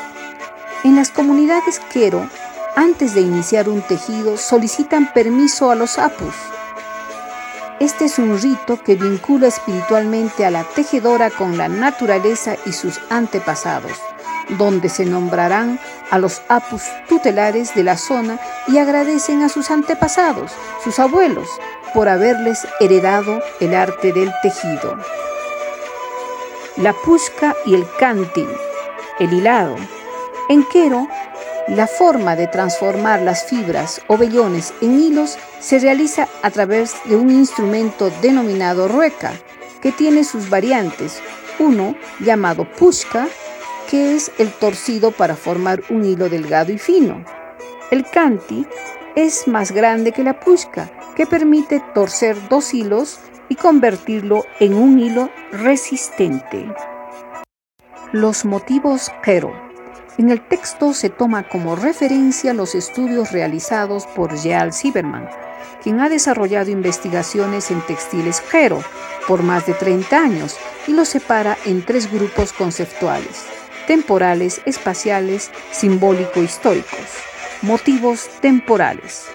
En 0.83 0.95
las 0.95 1.11
comunidades 1.11 1.79
quero, 1.91 2.27
antes 2.75 3.13
de 3.13 3.21
iniciar 3.21 3.69
un 3.69 3.81
tejido, 3.81 4.37
solicitan 4.37 5.11
permiso 5.13 5.71
a 5.71 5.75
los 5.75 5.97
apus. 5.97 6.35
Este 7.79 8.05
es 8.05 8.19
un 8.19 8.39
rito 8.39 8.81
que 8.83 8.95
vincula 8.95 9.47
espiritualmente 9.47 10.45
a 10.45 10.51
la 10.51 10.63
tejedora 10.63 11.29
con 11.29 11.57
la 11.57 11.67
naturaleza 11.67 12.55
y 12.65 12.73
sus 12.73 12.99
antepasados, 13.09 13.97
donde 14.57 14.89
se 14.89 15.05
nombrarán 15.05 15.79
a 16.11 16.19
los 16.19 16.41
apus 16.47 16.83
tutelares 17.09 17.73
de 17.73 17.83
la 17.83 17.97
zona 17.97 18.39
y 18.67 18.77
agradecen 18.77 19.41
a 19.41 19.49
sus 19.49 19.71
antepasados, 19.71 20.51
sus 20.83 20.99
abuelos, 20.99 21.47
por 21.93 22.07
haberles 22.07 22.67
heredado 22.79 23.41
el 23.59 23.73
arte 23.73 24.13
del 24.13 24.31
tejido 24.43 24.97
la 26.77 26.93
pusca 26.93 27.55
y 27.65 27.75
el 27.75 27.85
canting, 27.99 28.49
el 29.19 29.33
hilado. 29.33 29.75
En 30.49 30.63
Quero, 30.65 31.07
la 31.71 31.87
forma 31.87 32.35
de 32.35 32.47
transformar 32.47 33.21
las 33.21 33.45
fibras 33.45 34.01
o 34.07 34.17
vellones 34.17 34.73
en 34.81 34.99
hilos 34.99 35.37
se 35.61 35.79
realiza 35.79 36.27
a 36.41 36.51
través 36.51 36.95
de 37.05 37.15
un 37.15 37.31
instrumento 37.31 38.11
denominado 38.21 38.89
rueca, 38.89 39.31
que 39.81 39.93
tiene 39.93 40.25
sus 40.25 40.49
variantes. 40.49 41.21
Uno 41.59 41.95
llamado 42.19 42.69
pushka, 42.69 43.27
que 43.89 44.15
es 44.15 44.33
el 44.37 44.51
torcido 44.51 45.11
para 45.11 45.37
formar 45.37 45.81
un 45.89 46.03
hilo 46.03 46.27
delgado 46.27 46.73
y 46.73 46.77
fino. 46.77 47.23
El 47.89 48.05
kanti 48.05 48.67
es 49.15 49.47
más 49.47 49.71
grande 49.71 50.11
que 50.11 50.23
la 50.23 50.41
pushka, 50.41 50.91
que 51.15 51.25
permite 51.25 51.81
torcer 51.93 52.35
dos 52.49 52.73
hilos 52.73 53.19
y 53.47 53.55
convertirlo 53.55 54.43
en 54.59 54.73
un 54.73 54.99
hilo 54.99 55.29
resistente. 55.53 56.65
Los 58.11 58.43
motivos 58.43 59.09
Kero. 59.23 59.70
En 60.17 60.29
el 60.29 60.41
texto 60.41 60.93
se 60.93 61.09
toma 61.09 61.47
como 61.47 61.75
referencia 61.75 62.53
los 62.53 62.75
estudios 62.75 63.31
realizados 63.31 64.05
por 64.07 64.37
Jeal 64.37 64.73
Sieberman, 64.73 65.29
quien 65.81 65.99
ha 65.99 66.09
desarrollado 66.09 66.69
investigaciones 66.69 67.71
en 67.71 67.81
textiles 67.81 68.41
Kero 68.41 68.83
por 69.27 69.41
más 69.41 69.65
de 69.65 69.73
30 69.73 70.17
años 70.17 70.57
y 70.87 70.93
los 70.93 71.09
separa 71.09 71.57
en 71.65 71.85
tres 71.85 72.11
grupos 72.11 72.53
conceptuales, 72.53 73.45
temporales, 73.87 74.61
espaciales, 74.65 75.49
simbólico-históricos. 75.71 77.07
Motivos 77.61 78.27
temporales 78.41 79.27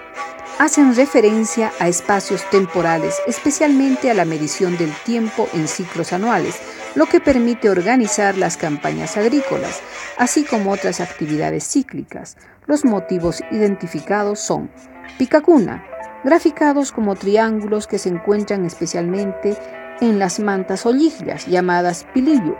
hacen 0.59 0.95
referencia 0.95 1.71
a 1.79 1.87
espacios 1.87 2.47
temporales, 2.49 3.15
especialmente 3.27 4.09
a 4.09 4.13
la 4.13 4.25
medición 4.25 4.77
del 4.77 4.91
tiempo 5.05 5.47
en 5.53 5.67
ciclos 5.67 6.13
anuales, 6.13 6.55
lo 6.95 7.05
que 7.05 7.19
permite 7.19 7.69
organizar 7.69 8.37
las 8.37 8.57
campañas 8.57 9.17
agrícolas, 9.17 9.81
así 10.17 10.43
como 10.43 10.71
otras 10.71 10.99
actividades 10.99 11.67
cíclicas. 11.67 12.37
Los 12.65 12.85
motivos 12.85 13.43
identificados 13.51 14.39
son 14.39 14.71
picacuna, 15.17 15.85
graficados 16.23 16.91
como 16.91 17.15
triángulos 17.15 17.87
que 17.87 17.99
se 17.99 18.09
encuentran 18.09 18.65
especialmente 18.65 19.55
en 20.01 20.19
las 20.19 20.39
mantas 20.39 20.85
oligrias 20.85 21.45
llamadas 21.45 22.05
pilillo. 22.13 22.57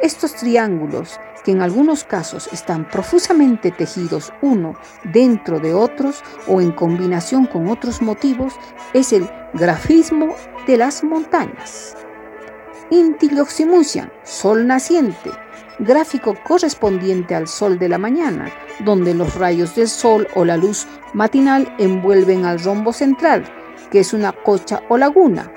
Estos 0.00 0.34
triángulos 0.34 1.20
que 1.44 1.52
en 1.52 1.62
algunos 1.62 2.04
casos 2.04 2.48
están 2.52 2.88
profusamente 2.88 3.70
tejidos 3.70 4.32
uno 4.42 4.76
dentro 5.04 5.60
de 5.60 5.74
otros 5.74 6.22
o 6.46 6.60
en 6.60 6.72
combinación 6.72 7.46
con 7.46 7.68
otros 7.68 8.02
motivos, 8.02 8.54
es 8.92 9.12
el 9.12 9.28
grafismo 9.54 10.34
de 10.66 10.76
las 10.76 11.02
montañas. 11.02 11.96
Intioximusian, 12.90 14.12
sol 14.22 14.66
naciente, 14.66 15.30
gráfico 15.78 16.36
correspondiente 16.46 17.34
al 17.34 17.48
sol 17.48 17.78
de 17.78 17.88
la 17.88 17.98
mañana, 17.98 18.50
donde 18.84 19.14
los 19.14 19.34
rayos 19.34 19.74
del 19.74 19.88
sol 19.88 20.28
o 20.34 20.44
la 20.44 20.56
luz 20.56 20.86
matinal 21.14 21.74
envuelven 21.78 22.44
al 22.44 22.62
rombo 22.62 22.92
central, 22.92 23.44
que 23.90 24.00
es 24.00 24.12
una 24.12 24.32
cocha 24.32 24.82
o 24.88 24.98
laguna, 24.98 25.50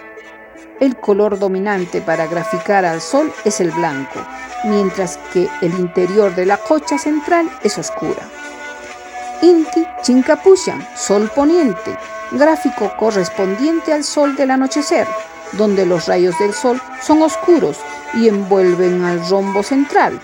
el 0.79 0.97
color 0.97 1.39
dominante 1.39 2.01
para 2.01 2.27
graficar 2.27 2.85
al 2.85 3.01
sol 3.01 3.31
es 3.45 3.59
el 3.59 3.71
blanco, 3.71 4.19
mientras 4.65 5.17
que 5.31 5.47
el 5.61 5.73
interior 5.79 6.33
de 6.35 6.45
la 6.45 6.57
cocha 6.57 6.97
central 6.97 7.49
es 7.63 7.77
oscura. 7.77 8.29
Inti 9.41 9.85
Chincapushan, 10.01 10.85
sol 10.95 11.29
poniente, 11.35 11.97
gráfico 12.31 12.91
correspondiente 12.97 13.93
al 13.93 14.03
sol 14.03 14.35
del 14.35 14.51
anochecer, 14.51 15.07
donde 15.53 15.85
los 15.85 16.07
rayos 16.07 16.37
del 16.39 16.53
sol 16.53 16.81
son 17.01 17.21
oscuros 17.21 17.79
y 18.13 18.27
envuelven 18.27 19.03
al 19.03 19.27
rombo 19.29 19.63
central. 19.63 20.19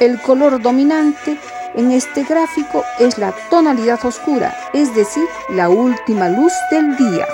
El 0.00 0.20
color 0.20 0.60
dominante 0.60 1.38
en 1.74 1.92
este 1.92 2.24
gráfico 2.24 2.84
es 2.98 3.18
la 3.18 3.32
tonalidad 3.50 4.04
oscura, 4.04 4.56
es 4.72 4.94
decir, 4.94 5.24
la 5.50 5.68
última 5.68 6.28
luz 6.28 6.52
del 6.70 6.96
día. 6.96 7.26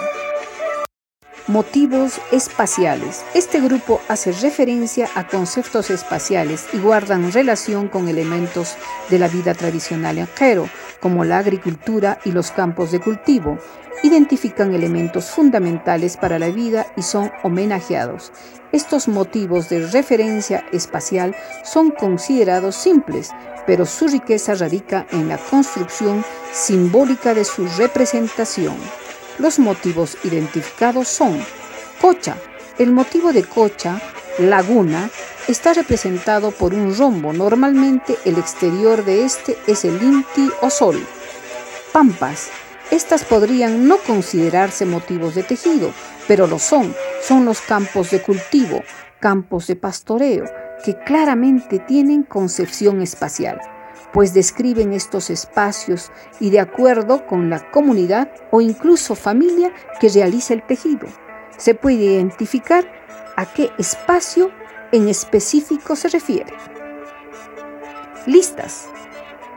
Motivos 1.51 2.21
espaciales. 2.31 3.25
Este 3.35 3.61
grupo 3.61 4.01
hace 4.07 4.31
referencia 4.31 5.09
a 5.17 5.27
conceptos 5.27 5.91
espaciales 5.91 6.67
y 6.73 6.79
guardan 6.79 7.33
relación 7.33 7.89
con 7.89 8.07
elementos 8.07 8.77
de 9.09 9.19
la 9.19 9.27
vida 9.27 9.53
tradicional 9.55 10.19
en 10.19 10.29
Jero, 10.29 10.69
como 11.01 11.25
la 11.25 11.39
agricultura 11.39 12.21
y 12.25 12.31
los 12.31 12.53
campos 12.53 12.93
de 12.93 13.01
cultivo. 13.01 13.59
Identifican 14.05 14.73
elementos 14.75 15.31
fundamentales 15.31 16.17
para 16.17 16.39
la 16.39 16.51
vida 16.51 16.87
y 16.97 17.03
son 17.03 17.33
homenajeados. 17.43 18.31
Estos 18.71 19.09
motivos 19.09 19.69
de 19.69 19.89
referencia 19.89 20.65
espacial 20.71 21.35
son 21.65 21.91
considerados 21.91 22.77
simples, 22.77 23.31
pero 23.67 23.87
su 23.87 24.07
riqueza 24.07 24.55
radica 24.55 25.05
en 25.11 25.29
la 25.29 25.37
construcción 25.37 26.25
simbólica 26.53 27.35
de 27.35 27.45
su 27.45 27.67
representación. 27.77 28.77
Los 29.41 29.59
motivos 29.59 30.19
identificados 30.23 31.09
son 31.09 31.43
Cocha. 31.99 32.37
El 32.79 32.93
motivo 32.93 33.33
de 33.33 33.43
Cocha, 33.43 33.99
laguna, 34.39 35.09
está 35.49 35.73
representado 35.73 36.51
por 36.51 36.75
un 36.75 36.95
rombo. 36.95 37.33
Normalmente 37.33 38.19
el 38.27 38.37
exterior 38.37 39.03
de 39.03 39.25
este 39.25 39.57
es 39.67 39.87
el 39.87 40.03
Inti 40.03 40.51
o 40.61 40.69
Sol. 40.69 41.03
Pampas. 41.91 42.51
Estas 42.91 43.25
podrían 43.25 43.89
no 43.89 43.97
considerarse 44.07 44.85
motivos 44.85 45.35
de 45.35 45.43
tejido, 45.43 45.91
pero 46.29 46.47
lo 46.47 46.59
son. 46.59 46.95
Son 47.23 47.47
los 47.47 47.63
campos 47.63 48.11
de 48.11 48.21
cultivo, 48.21 48.83
campos 49.21 49.69
de 49.69 49.77
pastoreo, 49.77 50.45
que 50.85 50.99
claramente 50.99 51.79
tienen 51.79 52.25
concepción 52.25 53.01
espacial 53.01 53.59
pues 54.13 54.35
describen 54.35 54.93
estos 54.93 55.31
espacios 55.31 56.11
y 56.41 56.51
de 56.51 56.61
acuerdo 56.61 57.27
con 57.27 57.51
la 57.51 57.71
comunidad 57.71 58.31
o 58.51 58.61
incluso 58.61 59.15
familia 59.15 59.73
que 60.01 60.09
realiza 60.09 60.55
el 60.55 60.63
tejido. 60.63 61.07
Se 61.57 61.75
puede 61.75 62.05
identificar 62.05 62.91
a 63.37 63.47
qué 63.53 63.71
espacio 63.79 64.51
en 64.93 65.09
específico 65.09 65.97
se 65.97 66.09
refiere. 66.09 66.53
Listas. 68.27 68.89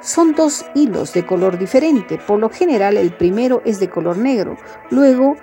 Son 0.02 0.34
dos 0.36 0.66
hilos 0.76 1.14
de 1.14 1.26
color 1.26 1.58
diferente. 1.58 2.18
Por 2.18 2.40
lo 2.40 2.50
general 2.50 2.98
el 2.98 3.14
primero 3.16 3.62
es 3.66 3.80
de 3.80 3.90
color 3.90 4.18
negro, 4.18 4.58
luego 4.90 5.38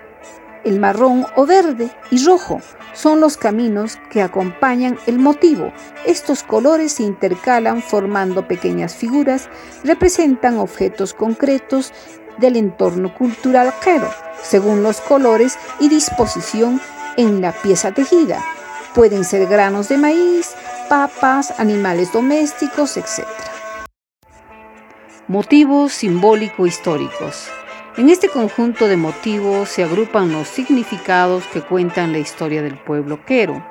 el 0.64 0.80
marrón 0.80 1.26
o 1.36 1.46
verde 1.46 1.90
y 2.10 2.24
rojo 2.24 2.60
son 2.92 3.20
los 3.20 3.36
caminos 3.36 3.98
que 4.10 4.22
acompañan 4.22 4.98
el 5.06 5.18
motivo. 5.18 5.72
Estos 6.06 6.42
colores 6.42 6.92
se 6.92 7.02
intercalan 7.04 7.82
formando 7.82 8.46
pequeñas 8.46 8.94
figuras, 8.94 9.48
representan 9.84 10.58
objetos 10.58 11.14
concretos 11.14 11.92
del 12.38 12.56
entorno 12.56 13.14
cultural 13.14 13.72
quero, 13.82 14.10
según 14.42 14.82
los 14.82 15.00
colores 15.00 15.58
y 15.78 15.88
disposición 15.88 16.80
en 17.16 17.40
la 17.40 17.52
pieza 17.52 17.92
tejida. 17.92 18.42
Pueden 18.94 19.24
ser 19.24 19.46
granos 19.46 19.88
de 19.88 19.98
maíz, 19.98 20.54
papas, 20.88 21.54
animales 21.58 22.12
domésticos, 22.12 22.96
etc. 22.96 23.24
Motivos 25.28 25.92
simbólico-históricos. 25.92 27.50
En 27.96 28.08
este 28.08 28.28
conjunto 28.28 28.86
de 28.86 28.96
motivos 28.96 29.68
se 29.68 29.82
agrupan 29.82 30.30
los 30.30 30.46
significados 30.46 31.44
que 31.48 31.60
cuentan 31.60 32.12
la 32.12 32.18
historia 32.18 32.62
del 32.62 32.78
pueblo 32.78 33.24
quero. 33.26 33.64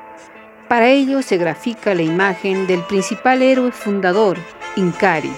Para 0.68 0.90
ello 0.90 1.22
se 1.22 1.38
grafica 1.38 1.96
la 1.96 2.02
imagen 2.02 2.68
del 2.68 2.84
principal 2.84 3.42
héroe 3.42 3.72
fundador, 3.72 4.38
Incari. 4.76 5.32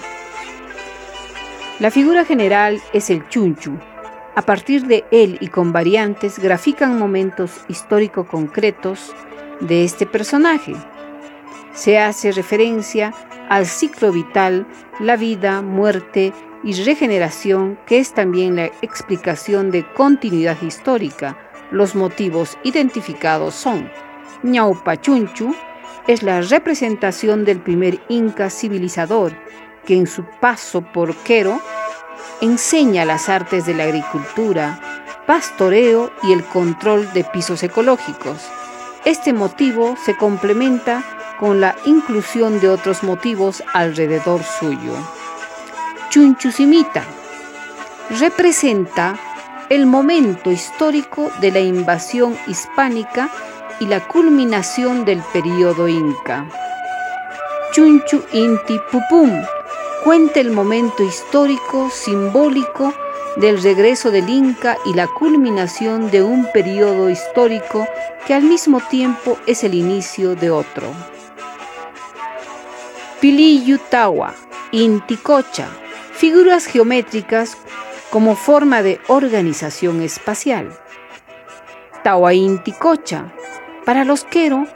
La 1.78 1.92
figura 1.92 2.24
general 2.24 2.82
es 2.92 3.08
el 3.08 3.26
chunchu. 3.28 3.78
A 4.34 4.42
partir 4.42 4.86
de 4.86 5.04
él 5.12 5.38
y 5.40 5.48
con 5.48 5.72
variantes 5.72 6.40
grafican 6.40 6.98
momentos 6.98 7.60
histórico 7.68 8.26
concretos 8.26 9.14
de 9.60 9.84
este 9.84 10.06
personaje. 10.06 10.74
Se 11.72 11.98
hace 11.98 12.32
referencia 12.32 13.14
al 13.48 13.66
ciclo 13.66 14.10
vital, 14.10 14.66
la 14.98 15.16
vida, 15.16 15.62
muerte 15.62 16.32
y 16.64 16.72
regeneración, 16.84 17.78
que 17.86 17.98
es 17.98 18.14
también 18.14 18.56
la 18.56 18.66
explicación 18.82 19.70
de 19.70 19.84
continuidad 19.92 20.60
histórica. 20.62 21.36
Los 21.70 21.94
motivos 21.94 22.58
identificados 22.62 23.54
son 23.54 23.90
Ñaupachunchu, 24.42 25.54
es 26.06 26.22
la 26.22 26.40
representación 26.40 27.44
del 27.44 27.60
primer 27.60 28.00
inca 28.08 28.50
civilizador 28.50 29.32
que 29.84 29.96
en 29.96 30.06
su 30.06 30.24
paso 30.40 30.82
por 30.82 31.14
Quero 31.16 31.60
enseña 32.40 33.04
las 33.04 33.28
artes 33.28 33.66
de 33.66 33.74
la 33.74 33.84
agricultura, 33.84 34.80
pastoreo 35.26 36.10
y 36.22 36.32
el 36.32 36.44
control 36.44 37.12
de 37.12 37.24
pisos 37.24 37.62
ecológicos. 37.62 38.48
Este 39.04 39.32
motivo 39.32 39.96
se 40.04 40.16
complementa 40.16 41.02
con 41.38 41.60
la 41.60 41.76
inclusión 41.84 42.60
de 42.60 42.68
otros 42.68 43.02
motivos 43.02 43.62
alrededor 43.74 44.42
suyo. 44.42 44.94
Chunchusimita 46.12 47.06
representa 48.20 49.18
el 49.70 49.86
momento 49.86 50.52
histórico 50.52 51.32
de 51.40 51.50
la 51.50 51.60
invasión 51.60 52.36
hispánica 52.46 53.30
y 53.80 53.86
la 53.86 54.06
culminación 54.06 55.06
del 55.06 55.22
periodo 55.32 55.88
inca. 55.88 56.46
Chunchu 57.72 58.22
Inti 58.34 58.78
Pupum 58.90 59.42
cuenta 60.04 60.40
el 60.40 60.50
momento 60.50 61.02
histórico 61.02 61.88
simbólico 61.88 62.92
del 63.36 63.62
regreso 63.62 64.10
del 64.10 64.28
Inca 64.28 64.76
y 64.84 64.92
la 64.92 65.06
culminación 65.06 66.10
de 66.10 66.22
un 66.22 66.46
periodo 66.52 67.08
histórico 67.08 67.88
que 68.26 68.34
al 68.34 68.42
mismo 68.42 68.82
tiempo 68.90 69.38
es 69.46 69.64
el 69.64 69.72
inicio 69.72 70.34
de 70.34 70.50
otro. 70.50 70.92
Piliyutawa, 73.18 74.34
Inticocha, 74.72 75.70
figuras 76.22 76.66
geométricas 76.66 77.58
como 78.10 78.36
forma 78.36 78.80
de 78.80 79.00
organización 79.08 80.02
espacial. 80.02 80.72
Tawainticocha, 82.04 83.32
para 83.84 84.04
los 84.04 84.22
Quero, 84.22 84.68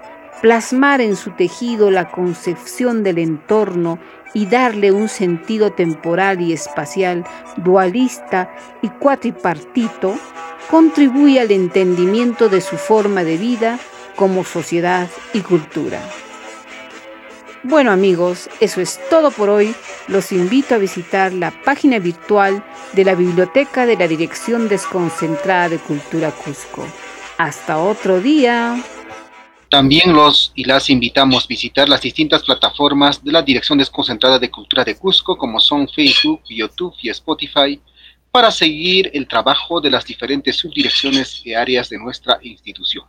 plasmar 0.43 1.01
en 1.01 1.15
su 1.15 1.31
tejido 1.31 1.93
la 1.93 2.11
concepción 2.11 3.05
del 3.05 3.19
entorno 3.19 4.01
y 4.35 4.47
darle 4.47 4.91
un 4.91 5.09
sentido 5.09 5.71
temporal 5.71 6.41
y 6.41 6.53
espacial 6.53 7.25
dualista 7.59 8.53
y 8.83 8.89
cuatripartito, 8.89 10.17
contribuye 10.69 11.39
al 11.39 11.53
entendimiento 11.53 12.49
de 12.49 12.61
su 12.61 12.77
forma 12.77 13.23
de 13.23 13.37
vida 13.37 13.79
como 14.17 14.43
sociedad 14.43 15.07
y 15.33 15.43
cultura. 15.43 16.01
Bueno 17.69 17.91
amigos, 17.91 18.49
eso 18.61 18.81
es 18.81 19.01
todo 19.11 19.33
por 19.33 19.49
hoy. 19.49 19.75
Los 20.07 20.31
invito 20.31 20.77
a 20.77 20.79
visitar 20.79 21.33
la 21.33 21.51
página 21.65 21.99
virtual 21.99 22.65
de 22.93 23.05
la 23.05 23.17
Biblioteca 23.17 23.87
de 23.87 23.97
la 23.97 24.07
Dirección 24.07 24.69
Desconcentrada 24.69 25.71
de 25.71 25.79
Cultura 25.79 26.31
Cusco. 26.31 26.87
Hasta 27.39 27.79
otro 27.79 28.21
día. 28.21 28.81
También 29.69 30.13
los 30.13 30.53
y 30.55 30.63
las 30.63 30.89
invitamos 30.91 31.45
a 31.45 31.49
visitar 31.49 31.89
las 31.89 32.03
distintas 32.03 32.45
plataformas 32.45 33.25
de 33.25 33.33
la 33.33 33.43
Dirección 33.43 33.79
Desconcentrada 33.79 34.39
de 34.39 34.49
Cultura 34.49 34.85
de 34.85 34.95
Cusco, 34.95 35.37
como 35.37 35.59
son 35.59 35.89
Facebook, 35.89 36.43
YouTube 36.49 36.95
y 37.03 37.09
Spotify, 37.09 37.81
para 38.31 38.53
seguir 38.53 39.11
el 39.13 39.27
trabajo 39.27 39.81
de 39.81 39.91
las 39.91 40.05
diferentes 40.05 40.55
subdirecciones 40.55 41.45
y 41.45 41.53
áreas 41.53 41.89
de 41.89 41.99
nuestra 41.99 42.39
institución. 42.43 43.07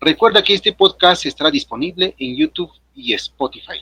Recuerda 0.00 0.42
que 0.42 0.54
este 0.54 0.72
podcast 0.72 1.26
estará 1.26 1.50
disponible 1.50 2.14
en 2.18 2.36
YouTube 2.36 2.72
y 2.94 3.14
Spotify. 3.14 3.78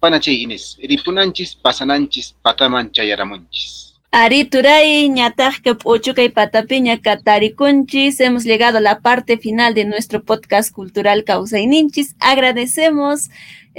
Panache 0.00 0.32
Inés, 0.32 0.76
Eripunanchis, 0.80 1.54
Pasananchis, 1.56 2.34
Patamanchayaramonchis. 2.42 3.88
Arituray, 4.10 5.08
ñatajka 5.10 5.74
p'uchukay 5.74 6.30
patapiña 6.30 6.98
katarikunchis. 6.98 8.20
Hemos 8.20 8.44
llegado 8.44 8.78
a 8.78 8.80
la 8.80 9.00
parte 9.00 9.36
final 9.36 9.74
de 9.74 9.84
nuestro 9.84 10.22
podcast 10.22 10.72
cultural 10.72 11.24
Ninchis. 11.66 12.16
Agradecemos 12.18 13.28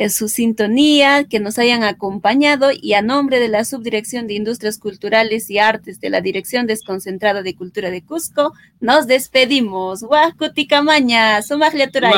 su 0.07 0.29
sintonía, 0.29 1.25
que 1.25 1.41
nos 1.41 1.59
hayan 1.59 1.83
acompañado 1.83 2.69
y 2.71 2.93
a 2.93 3.01
nombre 3.01 3.39
de 3.39 3.49
la 3.49 3.65
Subdirección 3.65 4.27
de 4.27 4.35
Industrias 4.35 4.77
Culturales 4.77 5.49
y 5.49 5.59
Artes 5.59 5.99
de 5.99 6.09
la 6.09 6.21
Dirección 6.21 6.67
Desconcentrada 6.67 7.41
de 7.41 7.55
Cultura 7.55 7.91
de 7.91 8.03
Cusco, 8.03 8.53
nos 8.79 9.07
despedimos. 9.07 10.03
Huascuticamaña, 10.03 11.41
sumajlia 11.41 11.91
turay. 11.91 12.13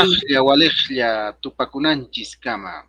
kama. 2.40 2.86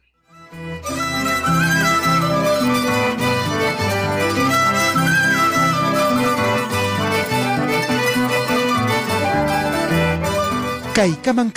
Kaykaman 10.92 11.48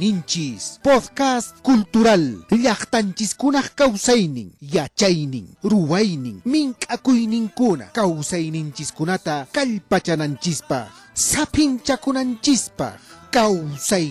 ninchis 0.00 0.80
podcast 0.82 1.52
cultural 1.62 2.40
llaqtanchiskunaq 2.48 3.76
kawsaynin 3.76 4.56
yachaynin 4.74 5.46
ruwaynin 5.62 6.40
mink'akuyninkuna 6.48 7.84
kawsayninchiskунata 7.92 9.46
kallpachananchispaq 9.52 10.88
sapinchakunanchispaq 11.12 12.96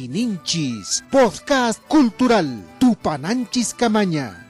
ninchis 0.07 1.01
podcast 1.09 1.81
cultural 1.89 2.45
tupananchis 2.79 3.73
kamaña 3.73 4.48